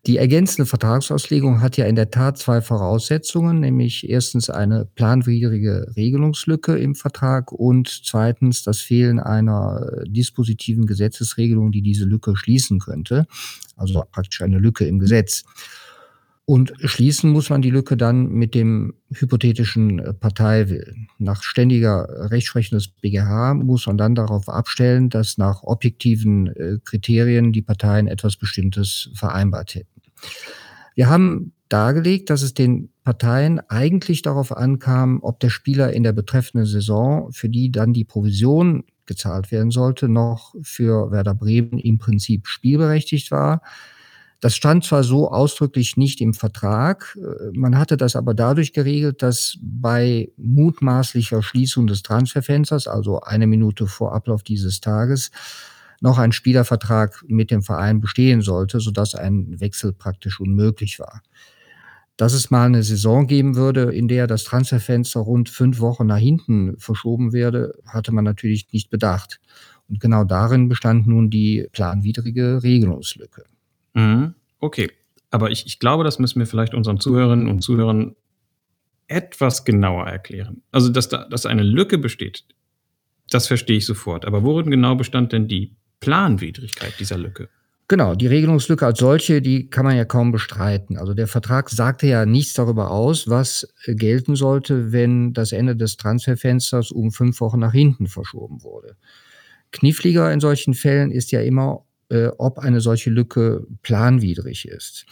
Die 0.07 0.19
ergänzende 0.19 0.67
Vertragsauslegung 0.67 1.61
hat 1.61 1.77
ja 1.77 1.85
in 1.87 1.97
der 1.97 2.13
Tat 2.13 2.39
zwei 2.39 2.61
Voraussetzungen, 2.61 3.59
nämlich 3.59 4.09
erstens 4.09 4.49
eine 4.49 4.85
planwidrige 4.85 5.93
Regelungslücke 5.97 6.79
im 6.79 6.95
Vertrag 6.95 7.51
und 7.51 7.89
zweitens 7.89 8.63
das 8.63 8.79
Fehlen 8.79 9.19
einer 9.19 10.05
dispositiven 10.07 10.87
Gesetzesregelung, 10.87 11.73
die 11.73 11.83
diese 11.83 12.05
Lücke 12.05 12.37
schließen 12.37 12.79
könnte, 12.79 13.27
also 13.75 14.05
praktisch 14.13 14.43
eine 14.43 14.61
Lücke 14.61 14.87
im 14.87 15.01
Gesetz. 15.01 15.43
Und 16.49 16.73
schließen 16.79 17.31
muss 17.31 17.51
man 17.51 17.61
die 17.61 17.71
Lücke 17.71 17.97
dann 17.97 18.29
mit 18.29 18.55
dem 18.55 18.95
hypothetischen 19.13 20.15
Parteiwillen. 20.21 21.09
Nach 21.19 21.43
ständiger 21.43 22.31
Rechtsprechung 22.31 22.79
des 22.79 22.87
BGH 22.87 23.55
muss 23.55 23.89
man 23.89 23.99
dann 23.99 24.15
darauf 24.15 24.49
abstellen, 24.49 25.11
dass 25.11 25.39
nach 25.39 25.65
objektiven 25.65 26.47
äh, 26.55 26.79
Kriterien 26.85 27.53
die 27.53 27.63
Parteien 27.63 28.07
etwas 28.07 28.37
Bestimmtes 28.37 29.11
vereinbart 29.15 29.75
hätten. 29.75 29.96
Wir 30.95 31.09
haben 31.09 31.53
dargelegt, 31.69 32.31
dass 32.31 32.43
es 32.43 32.55
den 32.55 32.91
Parteien 33.05 33.61
eigentlich 33.69 34.23
darauf 34.23 34.57
ankam, 34.57 35.21
ob 35.23 35.41
der 35.41 35.51
Spieler 35.51 35.93
in 35.93 36.03
der 36.03 36.13
betreffenden 36.13 36.67
Saison, 36.67 37.33
für 37.33 37.49
die 37.49 37.71
dann 37.71 37.93
die 37.93 38.05
Provision 38.05 38.85
gezahlt 39.07 39.51
werden 39.53 39.71
sollte, 39.71 40.09
noch 40.09 40.55
für 40.63 41.11
Werder 41.11 41.35
Bremen 41.35 41.79
im 41.79 41.99
Prinzip 41.99 42.47
spielberechtigt 42.47 43.31
war. 43.31 43.63
Das 44.41 44.55
stand 44.55 44.85
zwar 44.85 45.03
so 45.03 45.31
ausdrücklich 45.31 45.97
nicht 45.97 46.21
im 46.21 46.35
Vertrag, 46.35 47.17
äh, 47.17 47.57
man 47.57 47.79
hatte 47.79 47.97
das 47.97 48.17
aber 48.17 48.35
dadurch 48.35 48.73
geregelt, 48.73 49.23
dass 49.23 49.57
bei 49.63 50.31
mutmaßlicher 50.37 51.43
Schließung 51.43 51.87
des 51.87 52.03
Transferfensters, 52.03 52.87
also 52.87 53.21
eine 53.21 53.47
Minute 53.47 53.87
vor 53.87 54.15
Ablauf 54.15 54.43
dieses 54.43 54.81
Tages, 54.81 55.31
noch 56.01 56.19
ein 56.19 56.33
Spielervertrag 56.33 57.25
mit 57.27 57.51
dem 57.51 57.63
Verein 57.63 58.01
bestehen 58.01 58.43
sollte, 58.43 58.81
sodass 58.81 59.15
ein 59.15 59.61
Wechsel 59.61 59.93
praktisch 59.93 60.41
unmöglich 60.41 60.99
war. 60.99 61.23
Dass 62.17 62.33
es 62.33 62.51
mal 62.51 62.67
eine 62.67 62.83
Saison 62.83 63.27
geben 63.27 63.57
würde, 63.57 63.95
in 63.95 64.09
der 64.09 64.27
das 64.27 64.45
Transferfenster 64.45 65.21
rund 65.21 65.49
fünf 65.51 65.81
Wochen 65.81 66.07
nach 66.07 66.17
hinten 66.17 66.79
verschoben 66.79 67.33
werde, 67.33 67.75
hatte 67.87 68.13
man 68.13 68.25
natürlich 68.25 68.73
nicht 68.73 68.89
bedacht. 68.91 69.39
Und 69.89 70.01
genau 70.01 70.25
darin 70.25 70.69
bestand 70.69 71.07
nun 71.07 71.31
die 71.31 71.69
planwidrige 71.73 72.63
Regelungslücke. 72.63 73.45
Mhm. 73.95 74.35
Okay, 74.61 74.91
aber 75.31 75.51
ich, 75.51 75.67
ich 75.67 75.79
glaube, 75.79 76.05
das 76.05 76.19
müssen 76.19 76.39
wir 76.39 76.47
vielleicht 76.47 76.75
unseren 76.75 76.99
Zuhörerinnen 77.01 77.49
und 77.49 77.61
Zuhörern 77.63 78.17
etwas 79.09 79.65
genauer 79.65 80.07
erklären. 80.07 80.63
Also, 80.73 80.89
dass 80.89 81.09
da 81.09 81.29
dass 81.29 81.47
eine 81.47 81.63
Lücke 81.63 81.99
besteht, 81.99 82.45
das 83.31 83.47
verstehe 83.47 83.79
ich 83.79 83.87
sofort. 83.87 84.25
Aber 84.25 84.43
worin 84.43 84.71
genau 84.71 84.95
bestand 84.95 85.33
denn 85.33 85.49
die 85.49 85.77
Planwidrigkeit 86.01 86.95
dieser 86.99 87.19
Lücke? 87.19 87.49
Genau, 87.89 88.17
die 88.17 88.27
Regelungslücke 88.27 88.85
als 88.85 88.99
solche, 88.99 89.41
die 89.41 89.71
kann 89.71 89.85
man 89.85 89.97
ja 89.97 90.05
kaum 90.05 90.33
bestreiten. 90.33 90.99
Also 90.99 91.15
der 91.15 91.29
Vertrag 91.29 91.71
sagte 91.71 92.09
ja 92.09 92.27
nichts 92.27 92.55
darüber 92.55 92.91
aus, 92.91 93.29
was 93.29 93.73
gelten 93.87 94.35
sollte, 94.35 94.91
wenn 94.91 95.33
das 95.33 95.53
Ende 95.53 95.77
des 95.77 95.97
Transferfensters 95.97 96.91
um 96.91 97.13
fünf 97.13 97.41
Wochen 97.41 97.61
nach 97.61 97.73
hinten 97.73 98.09
verschoben 98.09 98.65
wurde. 98.65 98.97
Kniffliger 99.71 100.33
in 100.33 100.41
solchen 100.41 100.75
Fällen 100.75 101.13
ist 101.13 101.31
ja 101.31 101.41
immer, 101.41 101.85
äh, 102.09 102.29
ob 102.39 102.59
eine 102.59 102.81
solche 102.81 103.11
Lücke 103.11 103.65
planwidrig 103.83 104.67
ist. 104.67 105.07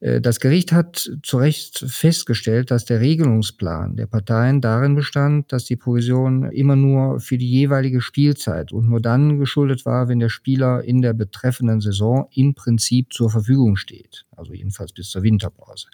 Äh, 0.00 0.20
das 0.20 0.40
Gericht 0.40 0.72
hat 0.72 1.10
zu 1.22 1.36
Recht 1.38 1.84
festgestellt, 1.88 2.70
dass 2.70 2.84
der 2.84 3.00
Regelungsplan 3.00 3.96
der 3.96 4.06
Parteien 4.06 4.60
darin 4.60 4.94
bestand, 4.94 5.52
dass 5.52 5.64
die 5.64 5.76
Provision 5.76 6.50
immer 6.50 6.76
nur 6.76 7.20
für 7.20 7.38
die 7.38 7.50
jeweilige 7.50 8.00
Spielzeit 8.00 8.72
und 8.72 8.88
nur 8.88 9.00
dann 9.00 9.38
geschuldet 9.38 9.86
war, 9.86 10.08
wenn 10.08 10.18
der 10.18 10.28
Spieler 10.28 10.82
in 10.82 11.02
der 11.02 11.12
betreffenden 11.12 11.80
Saison 11.80 12.28
im 12.34 12.54
Prinzip 12.54 13.12
zur 13.12 13.30
Verfügung 13.30 13.76
steht, 13.76 14.24
also 14.36 14.52
jedenfalls 14.52 14.92
bis 14.92 15.10
zur 15.10 15.22
Winterpause. 15.22 15.88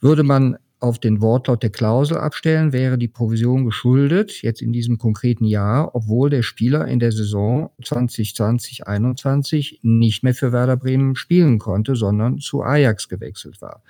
Würde 0.00 0.22
man 0.22 0.56
auf 0.80 0.98
den 0.98 1.20
Wortlaut 1.20 1.62
der 1.62 1.70
Klausel 1.70 2.16
abstellen, 2.16 2.72
wäre 2.72 2.98
die 2.98 3.08
Provision 3.08 3.64
geschuldet, 3.64 4.42
jetzt 4.42 4.62
in 4.62 4.72
diesem 4.72 4.96
konkreten 4.98 5.44
Jahr, 5.44 5.94
obwohl 5.94 6.30
der 6.30 6.42
Spieler 6.42 6.88
in 6.88 6.98
der 6.98 7.12
Saison 7.12 7.70
2020-21 7.82 9.78
nicht 9.82 10.22
mehr 10.22 10.34
für 10.34 10.52
Werder 10.52 10.78
Bremen 10.78 11.14
spielen 11.16 11.58
konnte, 11.58 11.96
sondern 11.96 12.38
zu 12.38 12.62
Ajax 12.62 13.08
gewechselt 13.08 13.60
war. 13.60 13.82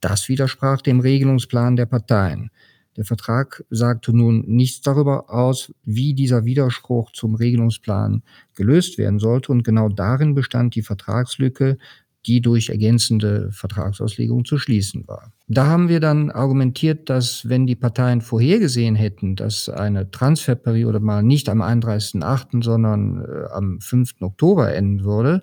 Das 0.00 0.28
widersprach 0.28 0.82
dem 0.82 1.00
Regelungsplan 1.00 1.76
der 1.76 1.86
Parteien. 1.86 2.50
Der 2.96 3.04
Vertrag 3.04 3.64
sagte 3.70 4.16
nun 4.16 4.44
nichts 4.46 4.80
darüber 4.80 5.30
aus, 5.30 5.72
wie 5.82 6.14
dieser 6.14 6.44
Widerspruch 6.44 7.10
zum 7.12 7.34
Regelungsplan 7.34 8.22
gelöst 8.54 8.98
werden 8.98 9.18
sollte. 9.18 9.50
Und 9.50 9.64
genau 9.64 9.88
darin 9.88 10.34
bestand 10.34 10.76
die 10.76 10.82
Vertragslücke, 10.82 11.78
die 12.26 12.40
durch 12.40 12.70
ergänzende 12.70 13.50
Vertragsauslegung 13.52 14.44
zu 14.44 14.58
schließen 14.58 15.06
war. 15.06 15.32
Da 15.46 15.66
haben 15.66 15.88
wir 15.88 16.00
dann 16.00 16.30
argumentiert, 16.30 17.10
dass 17.10 17.48
wenn 17.48 17.66
die 17.66 17.76
Parteien 17.76 18.20
vorhergesehen 18.20 18.94
hätten, 18.94 19.36
dass 19.36 19.68
eine 19.68 20.10
Transferperiode 20.10 21.00
mal 21.00 21.22
nicht 21.22 21.48
am 21.48 21.60
31.8., 21.60 22.64
sondern 22.64 23.24
äh, 23.24 23.52
am 23.52 23.80
5. 23.80 24.22
Oktober 24.22 24.74
enden 24.74 25.04
würde, 25.04 25.42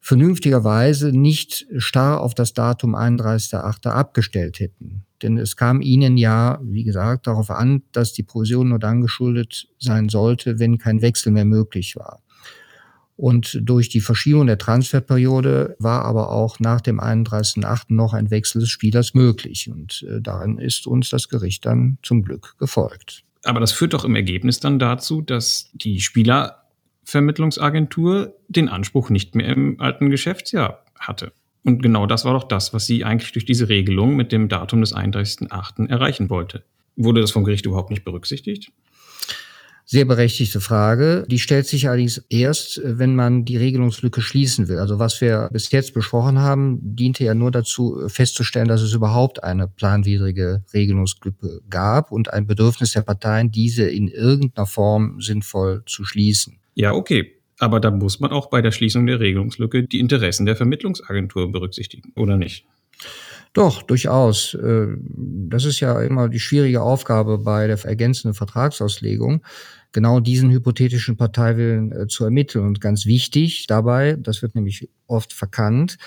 vernünftigerweise 0.00 1.18
nicht 1.18 1.66
starr 1.78 2.20
auf 2.20 2.34
das 2.34 2.52
Datum 2.52 2.94
31.8. 2.94 3.88
abgestellt 3.88 4.60
hätten. 4.60 5.04
Denn 5.22 5.38
es 5.38 5.56
kam 5.56 5.80
ihnen 5.80 6.18
ja, 6.18 6.60
wie 6.62 6.84
gesagt, 6.84 7.26
darauf 7.26 7.50
an, 7.50 7.82
dass 7.92 8.12
die 8.12 8.22
Provision 8.22 8.68
nur 8.68 8.78
dann 8.78 9.00
geschuldet 9.00 9.68
sein 9.78 10.10
sollte, 10.10 10.58
wenn 10.58 10.76
kein 10.76 11.00
Wechsel 11.00 11.32
mehr 11.32 11.46
möglich 11.46 11.96
war. 11.96 12.20
Und 13.16 13.60
durch 13.62 13.88
die 13.88 14.00
Verschiebung 14.00 14.48
der 14.48 14.58
Transferperiode 14.58 15.76
war 15.78 16.04
aber 16.04 16.32
auch 16.32 16.58
nach 16.58 16.80
dem 16.80 16.98
31.8. 17.00 17.84
noch 17.88 18.12
ein 18.12 18.30
Wechsel 18.30 18.60
des 18.60 18.70
Spielers 18.70 19.14
möglich. 19.14 19.70
Und 19.70 20.04
äh, 20.08 20.20
darin 20.20 20.58
ist 20.58 20.88
uns 20.88 21.10
das 21.10 21.28
Gericht 21.28 21.64
dann 21.64 21.98
zum 22.02 22.22
Glück 22.22 22.56
gefolgt. 22.58 23.22
Aber 23.44 23.60
das 23.60 23.70
führt 23.72 23.94
doch 23.94 24.04
im 24.04 24.16
Ergebnis 24.16 24.58
dann 24.58 24.80
dazu, 24.80 25.22
dass 25.22 25.70
die 25.74 26.00
Spielervermittlungsagentur 26.00 28.34
den 28.48 28.68
Anspruch 28.68 29.10
nicht 29.10 29.36
mehr 29.36 29.48
im 29.48 29.80
alten 29.80 30.10
Geschäftsjahr 30.10 30.84
hatte. 30.98 31.32
Und 31.62 31.82
genau 31.82 32.06
das 32.06 32.24
war 32.24 32.32
doch 32.34 32.42
das, 32.44 32.74
was 32.74 32.86
sie 32.86 33.04
eigentlich 33.04 33.30
durch 33.32 33.44
diese 33.44 33.68
Regelung 33.68 34.16
mit 34.16 34.32
dem 34.32 34.48
Datum 34.48 34.80
des 34.80 34.92
31.8. 34.94 35.88
erreichen 35.88 36.30
wollte. 36.30 36.64
Wurde 36.96 37.20
das 37.20 37.30
vom 37.30 37.44
Gericht 37.44 37.66
überhaupt 37.66 37.90
nicht 37.90 38.04
berücksichtigt? 38.04 38.72
Sehr 39.86 40.06
berechtigte 40.06 40.62
Frage. 40.62 41.26
Die 41.28 41.38
stellt 41.38 41.66
sich 41.66 41.88
allerdings 41.88 42.18
erst, 42.30 42.80
wenn 42.82 43.14
man 43.14 43.44
die 43.44 43.58
Regelungslücke 43.58 44.22
schließen 44.22 44.68
will. 44.68 44.78
Also 44.78 44.98
was 44.98 45.20
wir 45.20 45.50
bis 45.52 45.70
jetzt 45.72 45.92
besprochen 45.92 46.38
haben, 46.38 46.78
diente 46.82 47.22
ja 47.22 47.34
nur 47.34 47.50
dazu 47.50 48.08
festzustellen, 48.08 48.68
dass 48.68 48.80
es 48.80 48.94
überhaupt 48.94 49.44
eine 49.44 49.68
planwidrige 49.68 50.64
Regelungslücke 50.72 51.60
gab 51.68 52.12
und 52.12 52.32
ein 52.32 52.46
Bedürfnis 52.46 52.92
der 52.92 53.02
Parteien, 53.02 53.50
diese 53.50 53.84
in 53.84 54.08
irgendeiner 54.08 54.66
Form 54.66 55.20
sinnvoll 55.20 55.82
zu 55.84 56.04
schließen. 56.04 56.58
Ja, 56.74 56.92
okay. 56.94 57.32
Aber 57.58 57.78
da 57.78 57.90
muss 57.90 58.20
man 58.20 58.32
auch 58.32 58.46
bei 58.46 58.62
der 58.62 58.72
Schließung 58.72 59.06
der 59.06 59.20
Regelungslücke 59.20 59.84
die 59.84 60.00
Interessen 60.00 60.46
der 60.46 60.56
Vermittlungsagentur 60.56 61.52
berücksichtigen, 61.52 62.12
oder 62.16 62.36
nicht? 62.36 62.66
Doch, 63.54 63.82
durchaus. 63.82 64.54
Äh, 64.54 64.88
das 65.08 65.64
ist 65.64 65.80
ja 65.80 66.02
immer 66.02 66.28
die 66.28 66.40
schwierige 66.40 66.82
Aufgabe 66.82 67.38
bei 67.38 67.68
der 67.68 67.82
ergänzenden 67.84 68.34
Vertragsauslegung, 68.34 69.42
genau 69.92 70.18
diesen 70.20 70.50
hypothetischen 70.50 71.16
Parteiwillen 71.16 71.92
äh, 71.92 72.06
zu 72.08 72.24
ermitteln. 72.24 72.66
Und 72.66 72.80
ganz 72.80 73.06
wichtig 73.06 73.66
dabei, 73.68 74.16
das 74.18 74.42
wird 74.42 74.56
nämlich 74.56 74.90
oft 75.06 75.32
verkannt, 75.32 75.98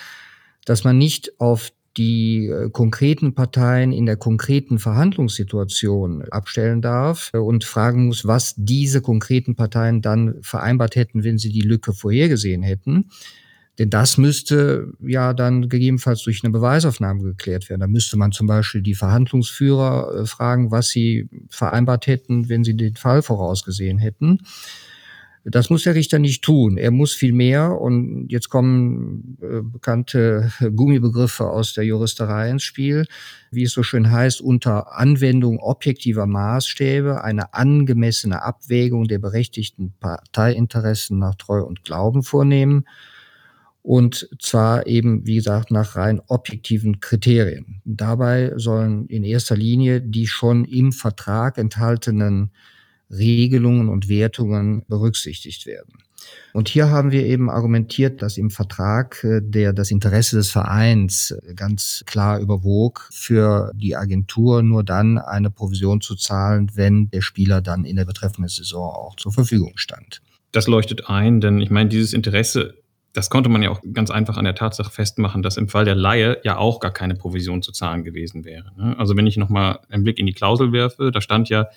dass 0.66 0.84
man 0.84 0.98
nicht 0.98 1.40
auf 1.40 1.72
die 1.96 2.48
äh, 2.48 2.68
konkreten 2.68 3.34
Parteien 3.34 3.92
in 3.92 4.04
der 4.04 4.18
konkreten 4.18 4.78
Verhandlungssituation 4.78 6.24
abstellen 6.30 6.82
darf 6.82 7.32
und 7.32 7.64
fragen 7.64 8.08
muss, 8.08 8.26
was 8.26 8.54
diese 8.58 9.00
konkreten 9.00 9.56
Parteien 9.56 10.02
dann 10.02 10.34
vereinbart 10.42 10.96
hätten, 10.96 11.24
wenn 11.24 11.38
sie 11.38 11.50
die 11.50 11.62
Lücke 11.62 11.94
vorhergesehen 11.94 12.62
hätten, 12.62 13.08
denn 13.78 13.90
das 13.90 14.18
müsste 14.18 14.92
ja 15.00 15.32
dann 15.32 15.68
gegebenenfalls 15.68 16.22
durch 16.22 16.42
eine 16.42 16.52
Beweisaufnahme 16.52 17.22
geklärt 17.22 17.70
werden. 17.70 17.80
Da 17.80 17.86
müsste 17.86 18.16
man 18.16 18.32
zum 18.32 18.48
Beispiel 18.48 18.82
die 18.82 18.94
Verhandlungsführer 18.94 20.22
äh, 20.22 20.26
fragen, 20.26 20.70
was 20.70 20.88
sie 20.88 21.28
vereinbart 21.48 22.06
hätten, 22.08 22.48
wenn 22.48 22.64
sie 22.64 22.76
den 22.76 22.96
Fall 22.96 23.22
vorausgesehen 23.22 23.98
hätten. 23.98 24.40
Das 25.44 25.70
muss 25.70 25.84
der 25.84 25.94
Richter 25.94 26.18
nicht 26.18 26.42
tun. 26.42 26.76
Er 26.76 26.90
muss 26.90 27.14
viel 27.14 27.32
mehr, 27.32 27.80
und 27.80 28.26
jetzt 28.28 28.48
kommen 28.48 29.38
äh, 29.40 29.62
bekannte 29.62 30.50
Gummibegriffe 30.74 31.48
aus 31.48 31.72
der 31.72 31.84
Juristerei 31.84 32.50
ins 32.50 32.64
Spiel, 32.64 33.06
wie 33.52 33.62
es 33.62 33.72
so 33.72 33.84
schön 33.84 34.10
heißt, 34.10 34.40
unter 34.40 34.98
Anwendung 34.98 35.60
objektiver 35.60 36.26
Maßstäbe 36.26 37.22
eine 37.22 37.54
angemessene 37.54 38.42
Abwägung 38.42 39.06
der 39.06 39.20
berechtigten 39.20 39.94
Parteiinteressen 40.00 41.18
nach 41.18 41.36
Treu 41.36 41.62
und 41.62 41.84
Glauben 41.84 42.24
vornehmen 42.24 42.84
und 43.88 44.28
zwar 44.38 44.86
eben, 44.86 45.26
wie 45.26 45.36
gesagt, 45.36 45.70
nach 45.70 45.96
rein 45.96 46.20
objektiven 46.26 47.00
Kriterien. 47.00 47.80
Dabei 47.86 48.52
sollen 48.56 49.06
in 49.06 49.24
erster 49.24 49.56
Linie 49.56 50.02
die 50.02 50.26
schon 50.26 50.66
im 50.66 50.92
Vertrag 50.92 51.56
enthaltenen 51.56 52.50
Regelungen 53.08 53.88
und 53.88 54.10
Wertungen 54.10 54.84
berücksichtigt 54.88 55.64
werden. 55.64 55.94
Und 56.52 56.68
hier 56.68 56.90
haben 56.90 57.12
wir 57.12 57.24
eben 57.24 57.48
argumentiert, 57.48 58.20
dass 58.20 58.36
im 58.36 58.50
Vertrag 58.50 59.24
äh, 59.24 59.40
der 59.42 59.72
das 59.72 59.90
Interesse 59.90 60.36
des 60.36 60.50
Vereins 60.50 61.30
äh, 61.30 61.54
ganz 61.54 62.02
klar 62.04 62.40
überwog, 62.40 63.08
für 63.10 63.72
die 63.74 63.96
Agentur 63.96 64.62
nur 64.62 64.84
dann 64.84 65.16
eine 65.16 65.50
Provision 65.50 66.02
zu 66.02 66.14
zahlen, 66.14 66.70
wenn 66.74 67.08
der 67.08 67.22
Spieler 67.22 67.62
dann 67.62 67.86
in 67.86 67.96
der 67.96 68.04
betreffenden 68.04 68.50
Saison 68.50 68.82
auch 68.92 69.16
zur 69.16 69.32
Verfügung 69.32 69.78
stand. 69.78 70.20
Das 70.52 70.66
leuchtet 70.66 71.08
ein, 71.08 71.40
denn 71.40 71.62
ich 71.62 71.70
meine, 71.70 71.88
dieses 71.88 72.12
Interesse 72.12 72.74
das 73.12 73.30
konnte 73.30 73.48
man 73.48 73.62
ja 73.62 73.70
auch 73.70 73.80
ganz 73.92 74.10
einfach 74.10 74.36
an 74.36 74.44
der 74.44 74.54
Tatsache 74.54 74.90
festmachen, 74.90 75.42
dass 75.42 75.56
im 75.56 75.68
Fall 75.68 75.84
der 75.84 75.94
Laie 75.94 76.38
ja 76.44 76.56
auch 76.58 76.78
gar 76.78 76.92
keine 76.92 77.14
Provision 77.14 77.62
zu 77.62 77.72
zahlen 77.72 78.04
gewesen 78.04 78.44
wäre. 78.44 78.72
Ne? 78.76 78.96
Also 78.98 79.16
wenn 79.16 79.26
ich 79.26 79.36
nochmal 79.36 79.80
einen 79.88 80.04
Blick 80.04 80.18
in 80.18 80.26
die 80.26 80.34
Klausel 80.34 80.72
werfe, 80.72 81.10
da 81.10 81.20
stand 81.20 81.48
ja, 81.48 81.68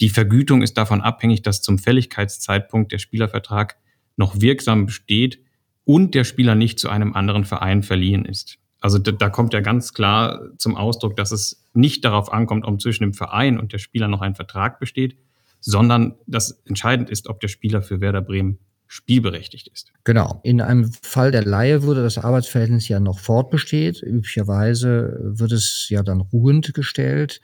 die 0.00 0.08
Vergütung 0.08 0.62
ist 0.62 0.78
davon 0.78 1.02
abhängig, 1.02 1.42
dass 1.42 1.60
zum 1.60 1.78
Fälligkeitszeitpunkt 1.78 2.90
der 2.90 2.98
Spielervertrag 2.98 3.76
noch 4.16 4.40
wirksam 4.40 4.86
besteht 4.86 5.40
und 5.84 6.14
der 6.14 6.24
Spieler 6.24 6.54
nicht 6.54 6.78
zu 6.78 6.88
einem 6.88 7.14
anderen 7.14 7.44
Verein 7.44 7.82
verliehen 7.82 8.24
ist. 8.24 8.58
Also 8.80 8.98
da, 8.98 9.12
da, 9.12 9.28
kommt 9.28 9.52
ja 9.52 9.60
ganz 9.60 9.92
klar 9.92 10.40
zum 10.56 10.76
Ausdruck, 10.76 11.16
dass 11.16 11.32
es 11.32 11.66
nicht 11.74 12.04
darauf 12.04 12.32
ankommt, 12.32 12.64
ob 12.64 12.80
zwischen 12.80 13.02
dem 13.02 13.12
Verein 13.12 13.58
und 13.58 13.74
der 13.74 13.78
Spieler 13.78 14.08
noch 14.08 14.22
ein 14.22 14.34
Vertrag 14.34 14.80
besteht, 14.80 15.18
sondern 15.60 16.14
dass 16.26 16.62
entscheidend 16.64 17.10
ist, 17.10 17.28
ob 17.28 17.40
der 17.40 17.48
Spieler 17.48 17.82
für 17.82 18.00
Werder 18.00 18.22
Bremen 18.22 18.58
spielberechtigt 18.92 19.68
ist. 19.68 19.92
Genau. 20.02 20.40
In 20.42 20.60
einem 20.60 20.90
Fall 20.92 21.30
der 21.30 21.44
Laie 21.44 21.84
würde 21.84 22.02
das 22.02 22.18
Arbeitsverhältnis 22.18 22.88
ja 22.88 22.98
noch 22.98 23.20
fortbesteht. 23.20 24.02
Üblicherweise 24.02 25.16
wird 25.22 25.52
es 25.52 25.86
ja 25.90 26.02
dann 26.02 26.20
ruhend 26.20 26.74
gestellt. 26.74 27.40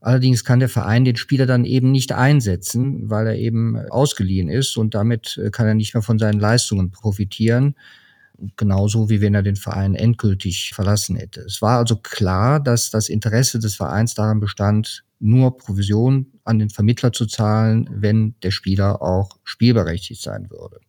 Allerdings 0.00 0.44
kann 0.44 0.58
der 0.58 0.68
Verein 0.68 1.04
den 1.04 1.14
Spieler 1.14 1.46
dann 1.46 1.64
eben 1.64 1.92
nicht 1.92 2.10
einsetzen, 2.10 3.08
weil 3.08 3.28
er 3.28 3.36
eben 3.36 3.76
ausgeliehen 3.76 4.48
ist 4.48 4.76
und 4.76 4.94
damit 4.96 5.40
kann 5.52 5.68
er 5.68 5.74
nicht 5.74 5.94
mehr 5.94 6.02
von 6.02 6.18
seinen 6.18 6.40
Leistungen 6.40 6.90
profitieren 6.90 7.76
genauso 8.56 9.08
wie 9.08 9.20
wenn 9.20 9.34
er 9.34 9.42
den 9.42 9.56
Verein 9.56 9.94
endgültig 9.94 10.72
verlassen 10.74 11.16
hätte. 11.16 11.40
Es 11.42 11.62
war 11.62 11.78
also 11.78 11.96
klar, 11.96 12.60
dass 12.60 12.90
das 12.90 13.08
Interesse 13.08 13.58
des 13.58 13.76
Vereins 13.76 14.14
daran 14.14 14.40
bestand, 14.40 15.04
nur 15.20 15.56
Provision 15.56 16.26
an 16.44 16.58
den 16.58 16.70
Vermittler 16.70 17.12
zu 17.12 17.26
zahlen, 17.26 17.88
wenn 17.92 18.34
der 18.42 18.50
Spieler 18.50 19.02
auch 19.02 19.38
spielberechtigt 19.44 20.20
sein 20.20 20.50
würde. 20.50 20.80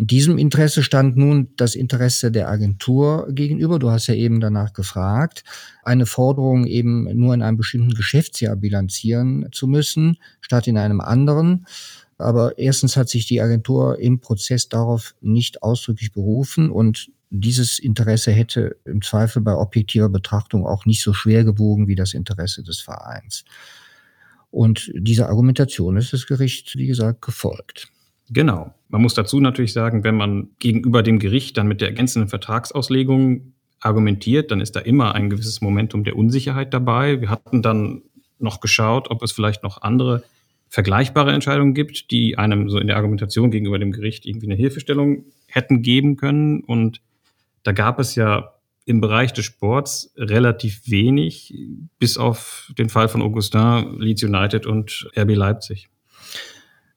Und 0.00 0.10
diesem 0.10 0.38
Interesse 0.38 0.82
stand 0.82 1.18
nun 1.18 1.48
das 1.58 1.74
Interesse 1.74 2.32
der 2.32 2.48
Agentur 2.48 3.28
gegenüber. 3.32 3.78
Du 3.78 3.90
hast 3.90 4.06
ja 4.06 4.14
eben 4.14 4.40
danach 4.40 4.72
gefragt, 4.72 5.44
eine 5.82 6.06
Forderung 6.06 6.66
eben 6.66 7.04
nur 7.18 7.34
in 7.34 7.42
einem 7.42 7.58
bestimmten 7.58 7.92
Geschäftsjahr 7.92 8.56
bilanzieren 8.56 9.48
zu 9.52 9.66
müssen, 9.66 10.16
statt 10.40 10.66
in 10.68 10.78
einem 10.78 11.02
anderen. 11.02 11.66
Aber 12.20 12.58
erstens 12.58 12.96
hat 12.96 13.08
sich 13.08 13.26
die 13.26 13.40
Agentur 13.40 13.98
im 13.98 14.20
Prozess 14.20 14.68
darauf 14.68 15.14
nicht 15.20 15.62
ausdrücklich 15.62 16.12
berufen 16.12 16.70
und 16.70 17.10
dieses 17.30 17.78
Interesse 17.78 18.32
hätte 18.32 18.76
im 18.84 19.02
Zweifel 19.02 19.40
bei 19.40 19.54
objektiver 19.54 20.08
Betrachtung 20.08 20.66
auch 20.66 20.84
nicht 20.84 21.02
so 21.02 21.12
schwer 21.12 21.44
gewogen 21.44 21.86
wie 21.86 21.94
das 21.94 22.12
Interesse 22.12 22.62
des 22.64 22.80
Vereins. 22.80 23.44
Und 24.50 24.90
dieser 24.94 25.28
Argumentation 25.28 25.96
ist 25.96 26.12
das 26.12 26.26
Gericht, 26.26 26.76
wie 26.76 26.88
gesagt, 26.88 27.22
gefolgt. 27.22 27.88
Genau. 28.30 28.74
Man 28.88 29.02
muss 29.02 29.14
dazu 29.14 29.40
natürlich 29.40 29.72
sagen, 29.72 30.02
wenn 30.02 30.16
man 30.16 30.48
gegenüber 30.58 31.04
dem 31.04 31.20
Gericht 31.20 31.56
dann 31.56 31.68
mit 31.68 31.80
der 31.80 31.88
ergänzenden 31.88 32.28
Vertragsauslegung 32.28 33.54
argumentiert, 33.80 34.50
dann 34.50 34.60
ist 34.60 34.74
da 34.74 34.80
immer 34.80 35.14
ein 35.14 35.30
gewisses 35.30 35.60
Momentum 35.60 36.02
der 36.04 36.16
Unsicherheit 36.16 36.74
dabei. 36.74 37.20
Wir 37.20 37.30
hatten 37.30 37.62
dann 37.62 38.02
noch 38.38 38.60
geschaut, 38.60 39.10
ob 39.10 39.22
es 39.22 39.32
vielleicht 39.32 39.62
noch 39.62 39.82
andere 39.82 40.24
vergleichbare 40.70 41.32
Entscheidungen 41.32 41.74
gibt, 41.74 42.10
die 42.12 42.38
einem 42.38 42.70
so 42.70 42.78
in 42.78 42.86
der 42.86 42.96
Argumentation 42.96 43.50
gegenüber 43.50 43.78
dem 43.78 43.90
Gericht 43.90 44.24
irgendwie 44.24 44.46
eine 44.46 44.54
Hilfestellung 44.54 45.24
hätten 45.48 45.82
geben 45.82 46.16
können. 46.16 46.60
Und 46.60 47.02
da 47.64 47.72
gab 47.72 47.98
es 47.98 48.14
ja 48.14 48.54
im 48.86 49.00
Bereich 49.00 49.32
des 49.32 49.44
Sports 49.44 50.12
relativ 50.16 50.88
wenig, 50.88 51.54
bis 51.98 52.16
auf 52.16 52.72
den 52.78 52.88
Fall 52.88 53.08
von 53.08 53.20
Augustin, 53.20 53.96
Leeds 53.98 54.22
United 54.22 54.64
und 54.64 55.10
RB 55.16 55.34
Leipzig. 55.34 55.88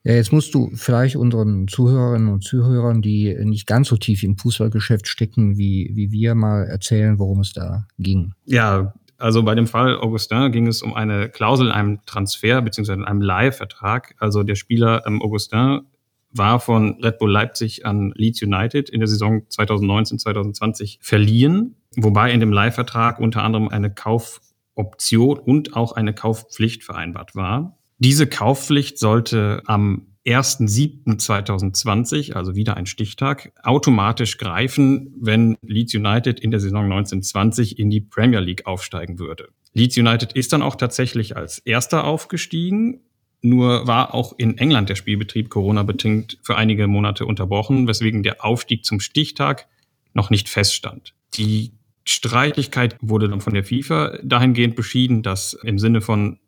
Ja, 0.03 0.13
jetzt 0.13 0.33
musst 0.33 0.53
du 0.53 0.69
vielleicht 0.75 1.15
unseren 1.15 1.67
Zuhörerinnen 1.67 2.27
und 2.27 2.43
Zuhörern, 2.43 3.01
die 3.01 3.35
nicht 3.43 3.67
ganz 3.67 3.87
so 3.87 3.97
tief 3.97 4.21
im 4.21 4.37
Fußballgeschäft 4.37 5.07
stecken 5.07 5.57
wie, 5.57 5.91
wie 5.93 6.11
wir, 6.11 6.35
mal 6.35 6.65
erzählen, 6.65 7.17
worum 7.19 7.39
es 7.39 7.53
da 7.53 7.87
ging. 7.97 8.33
Ja, 8.45 8.93
also 9.23 9.41
bei 9.41 9.55
dem 9.55 9.67
Fall 9.67 9.97
Augustin 9.97 10.51
ging 10.51 10.67
es 10.67 10.81
um 10.81 10.93
eine 10.93 11.29
Klausel 11.29 11.67
in 11.67 11.71
einem 11.71 12.05
Transfer 12.05 12.61
bzw. 12.61 12.91
in 12.91 13.05
einem 13.05 13.21
Leihvertrag. 13.21 14.15
Also 14.19 14.43
der 14.43 14.55
Spieler 14.55 15.07
ähm, 15.07 15.21
Augustin 15.21 15.83
war 16.31 16.59
von 16.59 17.01
Red 17.01 17.19
Bull 17.19 17.31
Leipzig 17.31 17.85
an 17.85 18.11
Leeds 18.15 18.41
United 18.41 18.89
in 18.89 18.99
der 18.99 19.07
Saison 19.07 19.43
2019-2020 19.49 20.97
verliehen, 20.99 21.77
wobei 21.95 22.33
in 22.33 22.41
dem 22.41 22.51
Leihvertrag 22.51 23.19
unter 23.19 23.43
anderem 23.43 23.69
eine 23.69 23.93
Kaufoption 23.93 25.39
und 25.39 25.73
auch 25.73 25.93
eine 25.93 26.13
Kaufpflicht 26.13 26.83
vereinbart 26.83 27.33
war. 27.33 27.77
Diese 27.99 28.27
Kaufpflicht 28.27 28.99
sollte 28.99 29.61
am 29.67 30.07
1.7.2020, 30.25 32.33
also 32.33 32.55
wieder 32.55 32.77
ein 32.77 32.85
Stichtag, 32.85 33.51
automatisch 33.61 34.37
greifen, 34.37 35.13
wenn 35.19 35.57
Leeds 35.61 35.95
United 35.95 36.39
in 36.39 36.51
der 36.51 36.61
Saison 36.61 36.85
1920 36.85 37.77
in 37.77 37.89
die 37.89 38.01
Premier 38.01 38.39
League 38.39 38.65
aufsteigen 38.65 39.19
würde. 39.19 39.49
Leeds 39.73 39.97
United 39.97 40.33
ist 40.33 40.53
dann 40.53 40.61
auch 40.61 40.75
tatsächlich 40.75 41.35
als 41.35 41.59
erster 41.59 42.05
aufgestiegen. 42.05 43.01
Nur 43.41 43.87
war 43.87 44.13
auch 44.13 44.33
in 44.37 44.57
England 44.57 44.87
der 44.87 44.95
Spielbetrieb 44.95 45.49
Corona-bedingt 45.49 46.37
für 46.41 46.55
einige 46.55 46.87
Monate 46.87 47.25
unterbrochen, 47.25 47.87
weswegen 47.87 48.23
der 48.23 48.45
Aufstieg 48.45 48.85
zum 48.85 49.01
Stichtag 49.01 49.67
noch 50.13 50.29
nicht 50.29 50.47
feststand. 50.47 51.13
Die 51.33 51.73
Streitigkeit 52.05 52.95
wurde 53.01 53.27
dann 53.27 53.41
von 53.41 53.53
der 53.53 53.65
FIFA 53.65 54.19
dahingehend 54.23 54.75
beschieden, 54.75 55.23
dass 55.23 55.53
im 55.53 55.79
Sinne 55.79 55.99
von 55.99 56.39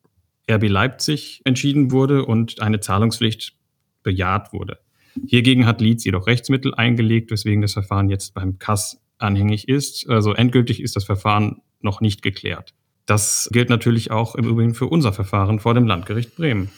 RB 0.49 0.69
Leipzig 0.69 1.41
entschieden 1.43 1.91
wurde 1.91 2.25
und 2.25 2.61
eine 2.61 2.79
Zahlungspflicht 2.79 3.55
bejaht 4.05 4.53
wurde. 4.53 4.79
Hiergegen 5.27 5.65
hat 5.65 5.81
Leeds 5.81 6.05
jedoch 6.05 6.27
Rechtsmittel 6.27 6.73
eingelegt, 6.73 7.31
weswegen 7.31 7.61
das 7.61 7.73
Verfahren 7.73 8.09
jetzt 8.09 8.33
beim 8.33 8.59
Kass 8.59 9.01
anhängig 9.17 9.67
ist. 9.67 10.09
Also 10.09 10.33
endgültig 10.33 10.81
ist 10.81 10.95
das 10.95 11.03
Verfahren 11.03 11.61
noch 11.81 11.99
nicht 11.99 12.21
geklärt. 12.21 12.73
Das 13.05 13.49
gilt 13.51 13.69
natürlich 13.69 14.11
auch 14.11 14.35
im 14.35 14.45
Übrigen 14.45 14.73
für 14.73 14.87
unser 14.87 15.13
Verfahren 15.13 15.59
vor 15.59 15.73
dem 15.73 15.85
Landgericht 15.85 16.35
Bremen. 16.35 16.69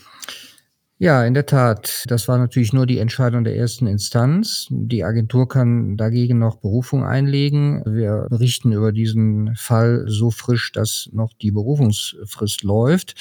Ja, 1.00 1.24
in 1.24 1.36
der 1.36 1.46
Tat. 1.46 2.06
Das 2.08 2.28
war 2.28 2.40
natürlich 2.40 2.74
nur 2.74 2.88
die 2.88 2.98
Entscheidung 2.98 3.44
der 3.44 3.56
ersten 3.56 3.86
Instanz. 3.86 4.68
Die 4.72 5.04
Agentur 5.04 5.48
kann 5.48 5.96
dagegen 5.96 6.40
noch 6.40 6.56
Berufung 6.56 7.06
einlegen. 7.06 7.84
Wir 7.86 8.26
berichten 8.32 8.72
über 8.72 8.92
diesen 8.92 9.56
Fall 9.56 10.06
so 10.08 10.32
frisch, 10.32 10.72
dass 10.72 11.08
noch 11.14 11.34
die 11.34 11.52
Berufungsfrist 11.52 12.64
läuft. 12.64 13.14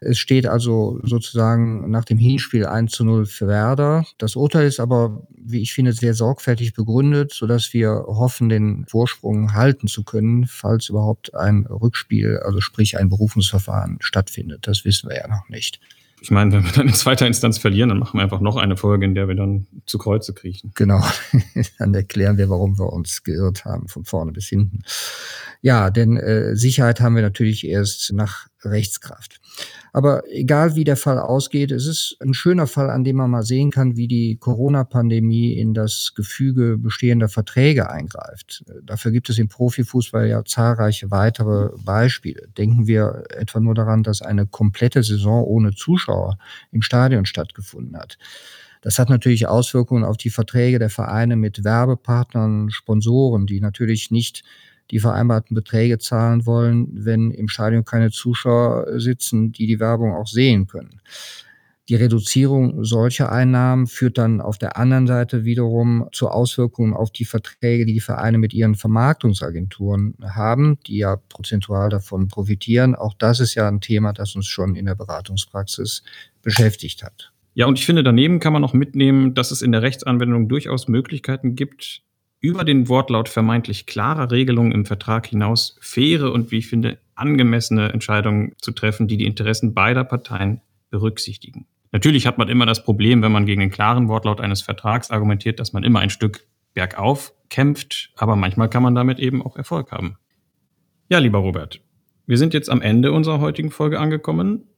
Es 0.00 0.18
steht 0.18 0.46
also 0.46 0.98
sozusagen 1.02 1.90
nach 1.90 2.06
dem 2.06 2.16
Hinspiel 2.16 2.64
1 2.64 2.90
zu 2.90 3.04
0 3.04 3.26
für 3.26 3.46
Werder. 3.46 4.06
Das 4.16 4.34
Urteil 4.34 4.66
ist 4.66 4.80
aber, 4.80 5.26
wie 5.36 5.60
ich 5.60 5.74
finde, 5.74 5.92
sehr 5.92 6.14
sorgfältig 6.14 6.72
begründet, 6.72 7.34
sodass 7.34 7.74
wir 7.74 7.90
hoffen, 8.06 8.48
den 8.48 8.86
Vorsprung 8.86 9.52
halten 9.52 9.88
zu 9.88 10.02
können, 10.02 10.46
falls 10.46 10.88
überhaupt 10.88 11.34
ein 11.34 11.66
Rückspiel, 11.66 12.38
also 12.38 12.60
sprich 12.60 12.96
ein 12.96 13.10
Berufungsverfahren 13.10 13.98
stattfindet. 14.00 14.66
Das 14.66 14.86
wissen 14.86 15.10
wir 15.10 15.16
ja 15.16 15.28
noch 15.28 15.50
nicht. 15.50 15.80
Ich 16.22 16.30
meine, 16.30 16.52
wenn 16.52 16.64
wir 16.64 16.72
dann 16.72 16.88
in 16.88 16.94
zweiter 16.94 17.26
Instanz 17.26 17.58
verlieren, 17.58 17.88
dann 17.88 17.98
machen 17.98 18.18
wir 18.18 18.22
einfach 18.22 18.40
noch 18.40 18.56
eine 18.56 18.76
Folge, 18.76 19.06
in 19.06 19.14
der 19.14 19.26
wir 19.26 19.34
dann 19.34 19.66
zu 19.86 19.96
Kreuze 19.98 20.34
kriechen. 20.34 20.70
Genau. 20.74 21.02
dann 21.78 21.94
erklären 21.94 22.36
wir, 22.36 22.50
warum 22.50 22.78
wir 22.78 22.92
uns 22.92 23.22
geirrt 23.22 23.64
haben, 23.64 23.88
von 23.88 24.04
vorne 24.04 24.32
bis 24.32 24.46
hinten. 24.48 24.82
Ja, 25.62 25.90
denn 25.90 26.18
äh, 26.18 26.56
Sicherheit 26.56 27.00
haben 27.00 27.14
wir 27.14 27.22
natürlich 27.22 27.66
erst 27.66 28.12
nach 28.12 28.49
Rechtskraft. 28.64 29.40
Aber 29.92 30.22
egal 30.30 30.74
wie 30.76 30.84
der 30.84 30.96
Fall 30.96 31.18
ausgeht, 31.18 31.70
es 31.70 31.86
ist 31.86 32.16
ein 32.20 32.34
schöner 32.34 32.66
Fall, 32.66 32.90
an 32.90 33.04
dem 33.04 33.16
man 33.16 33.30
mal 33.30 33.42
sehen 33.42 33.70
kann, 33.70 33.96
wie 33.96 34.08
die 34.08 34.36
Corona-Pandemie 34.36 35.52
in 35.54 35.74
das 35.74 36.12
Gefüge 36.14 36.78
bestehender 36.78 37.28
Verträge 37.28 37.90
eingreift. 37.90 38.64
Dafür 38.84 39.10
gibt 39.10 39.30
es 39.30 39.38
im 39.38 39.48
Profifußball 39.48 40.28
ja 40.28 40.44
zahlreiche 40.44 41.10
weitere 41.10 41.70
Beispiele. 41.84 42.48
Denken 42.56 42.86
wir 42.86 43.24
etwa 43.30 43.60
nur 43.60 43.74
daran, 43.74 44.02
dass 44.02 44.22
eine 44.22 44.46
komplette 44.46 45.02
Saison 45.02 45.44
ohne 45.44 45.74
Zuschauer 45.74 46.38
im 46.70 46.82
Stadion 46.82 47.26
stattgefunden 47.26 47.96
hat. 47.96 48.18
Das 48.82 48.98
hat 48.98 49.10
natürlich 49.10 49.46
Auswirkungen 49.46 50.04
auf 50.04 50.16
die 50.16 50.30
Verträge 50.30 50.78
der 50.78 50.88
Vereine 50.88 51.36
mit 51.36 51.64
Werbepartnern, 51.64 52.70
Sponsoren, 52.70 53.46
die 53.46 53.60
natürlich 53.60 54.10
nicht 54.10 54.42
die 54.90 54.98
vereinbarten 54.98 55.54
Beträge 55.54 55.98
zahlen 55.98 56.46
wollen, 56.46 56.88
wenn 56.92 57.30
im 57.30 57.48
Stadion 57.48 57.84
keine 57.84 58.10
Zuschauer 58.10 59.00
sitzen, 59.00 59.52
die 59.52 59.66
die 59.66 59.80
Werbung 59.80 60.14
auch 60.14 60.26
sehen 60.26 60.66
können. 60.66 61.00
Die 61.90 61.96
Reduzierung 61.96 62.84
solcher 62.84 63.32
Einnahmen 63.32 63.88
führt 63.88 64.16
dann 64.16 64.40
auf 64.40 64.58
der 64.58 64.76
anderen 64.76 65.08
Seite 65.08 65.44
wiederum 65.44 66.06
zu 66.12 66.28
Auswirkungen 66.28 66.94
auf 66.94 67.10
die 67.10 67.24
Verträge, 67.24 67.84
die 67.84 67.94
die 67.94 68.00
Vereine 68.00 68.38
mit 68.38 68.54
ihren 68.54 68.76
Vermarktungsagenturen 68.76 70.14
haben, 70.22 70.78
die 70.86 70.98
ja 70.98 71.16
prozentual 71.16 71.88
davon 71.88 72.28
profitieren. 72.28 72.94
Auch 72.94 73.14
das 73.14 73.40
ist 73.40 73.56
ja 73.56 73.66
ein 73.66 73.80
Thema, 73.80 74.12
das 74.12 74.36
uns 74.36 74.46
schon 74.46 74.76
in 74.76 74.86
der 74.86 74.94
Beratungspraxis 74.94 76.04
beschäftigt 76.42 77.02
hat. 77.02 77.32
Ja, 77.54 77.66
und 77.66 77.76
ich 77.76 77.86
finde, 77.86 78.04
daneben 78.04 78.38
kann 78.38 78.52
man 78.52 78.62
noch 78.62 78.72
mitnehmen, 78.72 79.34
dass 79.34 79.50
es 79.50 79.60
in 79.60 79.72
der 79.72 79.82
Rechtsanwendung 79.82 80.48
durchaus 80.48 80.86
Möglichkeiten 80.86 81.56
gibt, 81.56 82.02
über 82.40 82.64
den 82.64 82.88
Wortlaut 82.88 83.28
vermeintlich 83.28 83.86
klarer 83.86 84.30
Regelungen 84.30 84.72
im 84.72 84.86
Vertrag 84.86 85.26
hinaus 85.26 85.76
faire 85.80 86.32
und, 86.32 86.50
wie 86.50 86.58
ich 86.58 86.68
finde, 86.68 86.98
angemessene 87.14 87.92
Entscheidungen 87.92 88.52
zu 88.58 88.72
treffen, 88.72 89.08
die 89.08 89.18
die 89.18 89.26
Interessen 89.26 89.74
beider 89.74 90.04
Parteien 90.04 90.62
berücksichtigen. 90.90 91.66
Natürlich 91.92 92.26
hat 92.26 92.38
man 92.38 92.48
immer 92.48 92.66
das 92.66 92.84
Problem, 92.84 93.22
wenn 93.22 93.32
man 93.32 93.46
gegen 93.46 93.60
den 93.60 93.70
klaren 93.70 94.08
Wortlaut 94.08 94.40
eines 94.40 94.62
Vertrags 94.62 95.10
argumentiert, 95.10 95.60
dass 95.60 95.72
man 95.72 95.84
immer 95.84 96.00
ein 96.00 96.10
Stück 96.10 96.46
bergauf 96.72 97.32
kämpft, 97.48 98.10
aber 98.16 98.36
manchmal 98.36 98.70
kann 98.70 98.82
man 98.82 98.94
damit 98.94 99.18
eben 99.18 99.42
auch 99.42 99.56
Erfolg 99.56 99.90
haben. 99.90 100.16
Ja, 101.08 101.18
lieber 101.18 101.38
Robert, 101.38 101.80
wir 102.26 102.38
sind 102.38 102.54
jetzt 102.54 102.70
am 102.70 102.80
Ende 102.80 103.12
unserer 103.12 103.40
heutigen 103.40 103.70
Folge 103.70 103.98
angekommen. 103.98 104.68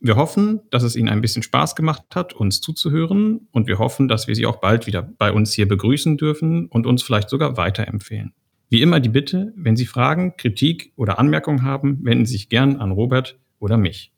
Wir 0.00 0.16
hoffen, 0.16 0.60
dass 0.70 0.82
es 0.82 0.96
Ihnen 0.96 1.08
ein 1.08 1.20
bisschen 1.20 1.42
Spaß 1.42 1.74
gemacht 1.74 2.04
hat, 2.14 2.34
uns 2.34 2.60
zuzuhören 2.60 3.48
und 3.50 3.66
wir 3.66 3.78
hoffen, 3.78 4.08
dass 4.08 4.28
wir 4.28 4.34
Sie 4.34 4.46
auch 4.46 4.56
bald 4.56 4.86
wieder 4.86 5.02
bei 5.02 5.32
uns 5.32 5.52
hier 5.52 5.66
begrüßen 5.66 6.16
dürfen 6.16 6.66
und 6.66 6.86
uns 6.86 7.02
vielleicht 7.02 7.28
sogar 7.28 7.56
weiterempfehlen. 7.56 8.32
Wie 8.68 8.82
immer 8.82 9.00
die 9.00 9.08
Bitte, 9.08 9.52
wenn 9.56 9.76
Sie 9.76 9.86
Fragen, 9.86 10.36
Kritik 10.36 10.92
oder 10.96 11.18
Anmerkungen 11.18 11.62
haben, 11.62 12.00
wenden 12.02 12.26
Sie 12.26 12.32
sich 12.32 12.48
gern 12.48 12.76
an 12.76 12.90
Robert 12.90 13.38
oder 13.58 13.76
mich. 13.78 14.12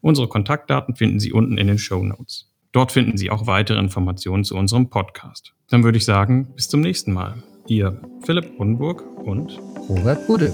Unsere 0.00 0.28
Kontaktdaten 0.28 0.96
finden 0.96 1.20
Sie 1.20 1.32
unten 1.32 1.56
in 1.56 1.68
den 1.68 1.78
Show 1.78 2.02
Notes. 2.02 2.50
Dort 2.72 2.90
finden 2.90 3.16
Sie 3.16 3.30
auch 3.30 3.46
weitere 3.46 3.78
Informationen 3.78 4.44
zu 4.44 4.56
unserem 4.56 4.90
Podcast. 4.90 5.54
Dann 5.68 5.84
würde 5.84 5.98
ich 5.98 6.04
sagen, 6.04 6.52
bis 6.56 6.68
zum 6.68 6.80
nächsten 6.80 7.12
Mal. 7.12 7.42
Ihr 7.68 8.00
Philipp 8.24 8.58
Unburg 8.58 9.04
und 9.24 9.58
Robert 9.88 10.26
Budde. 10.26 10.52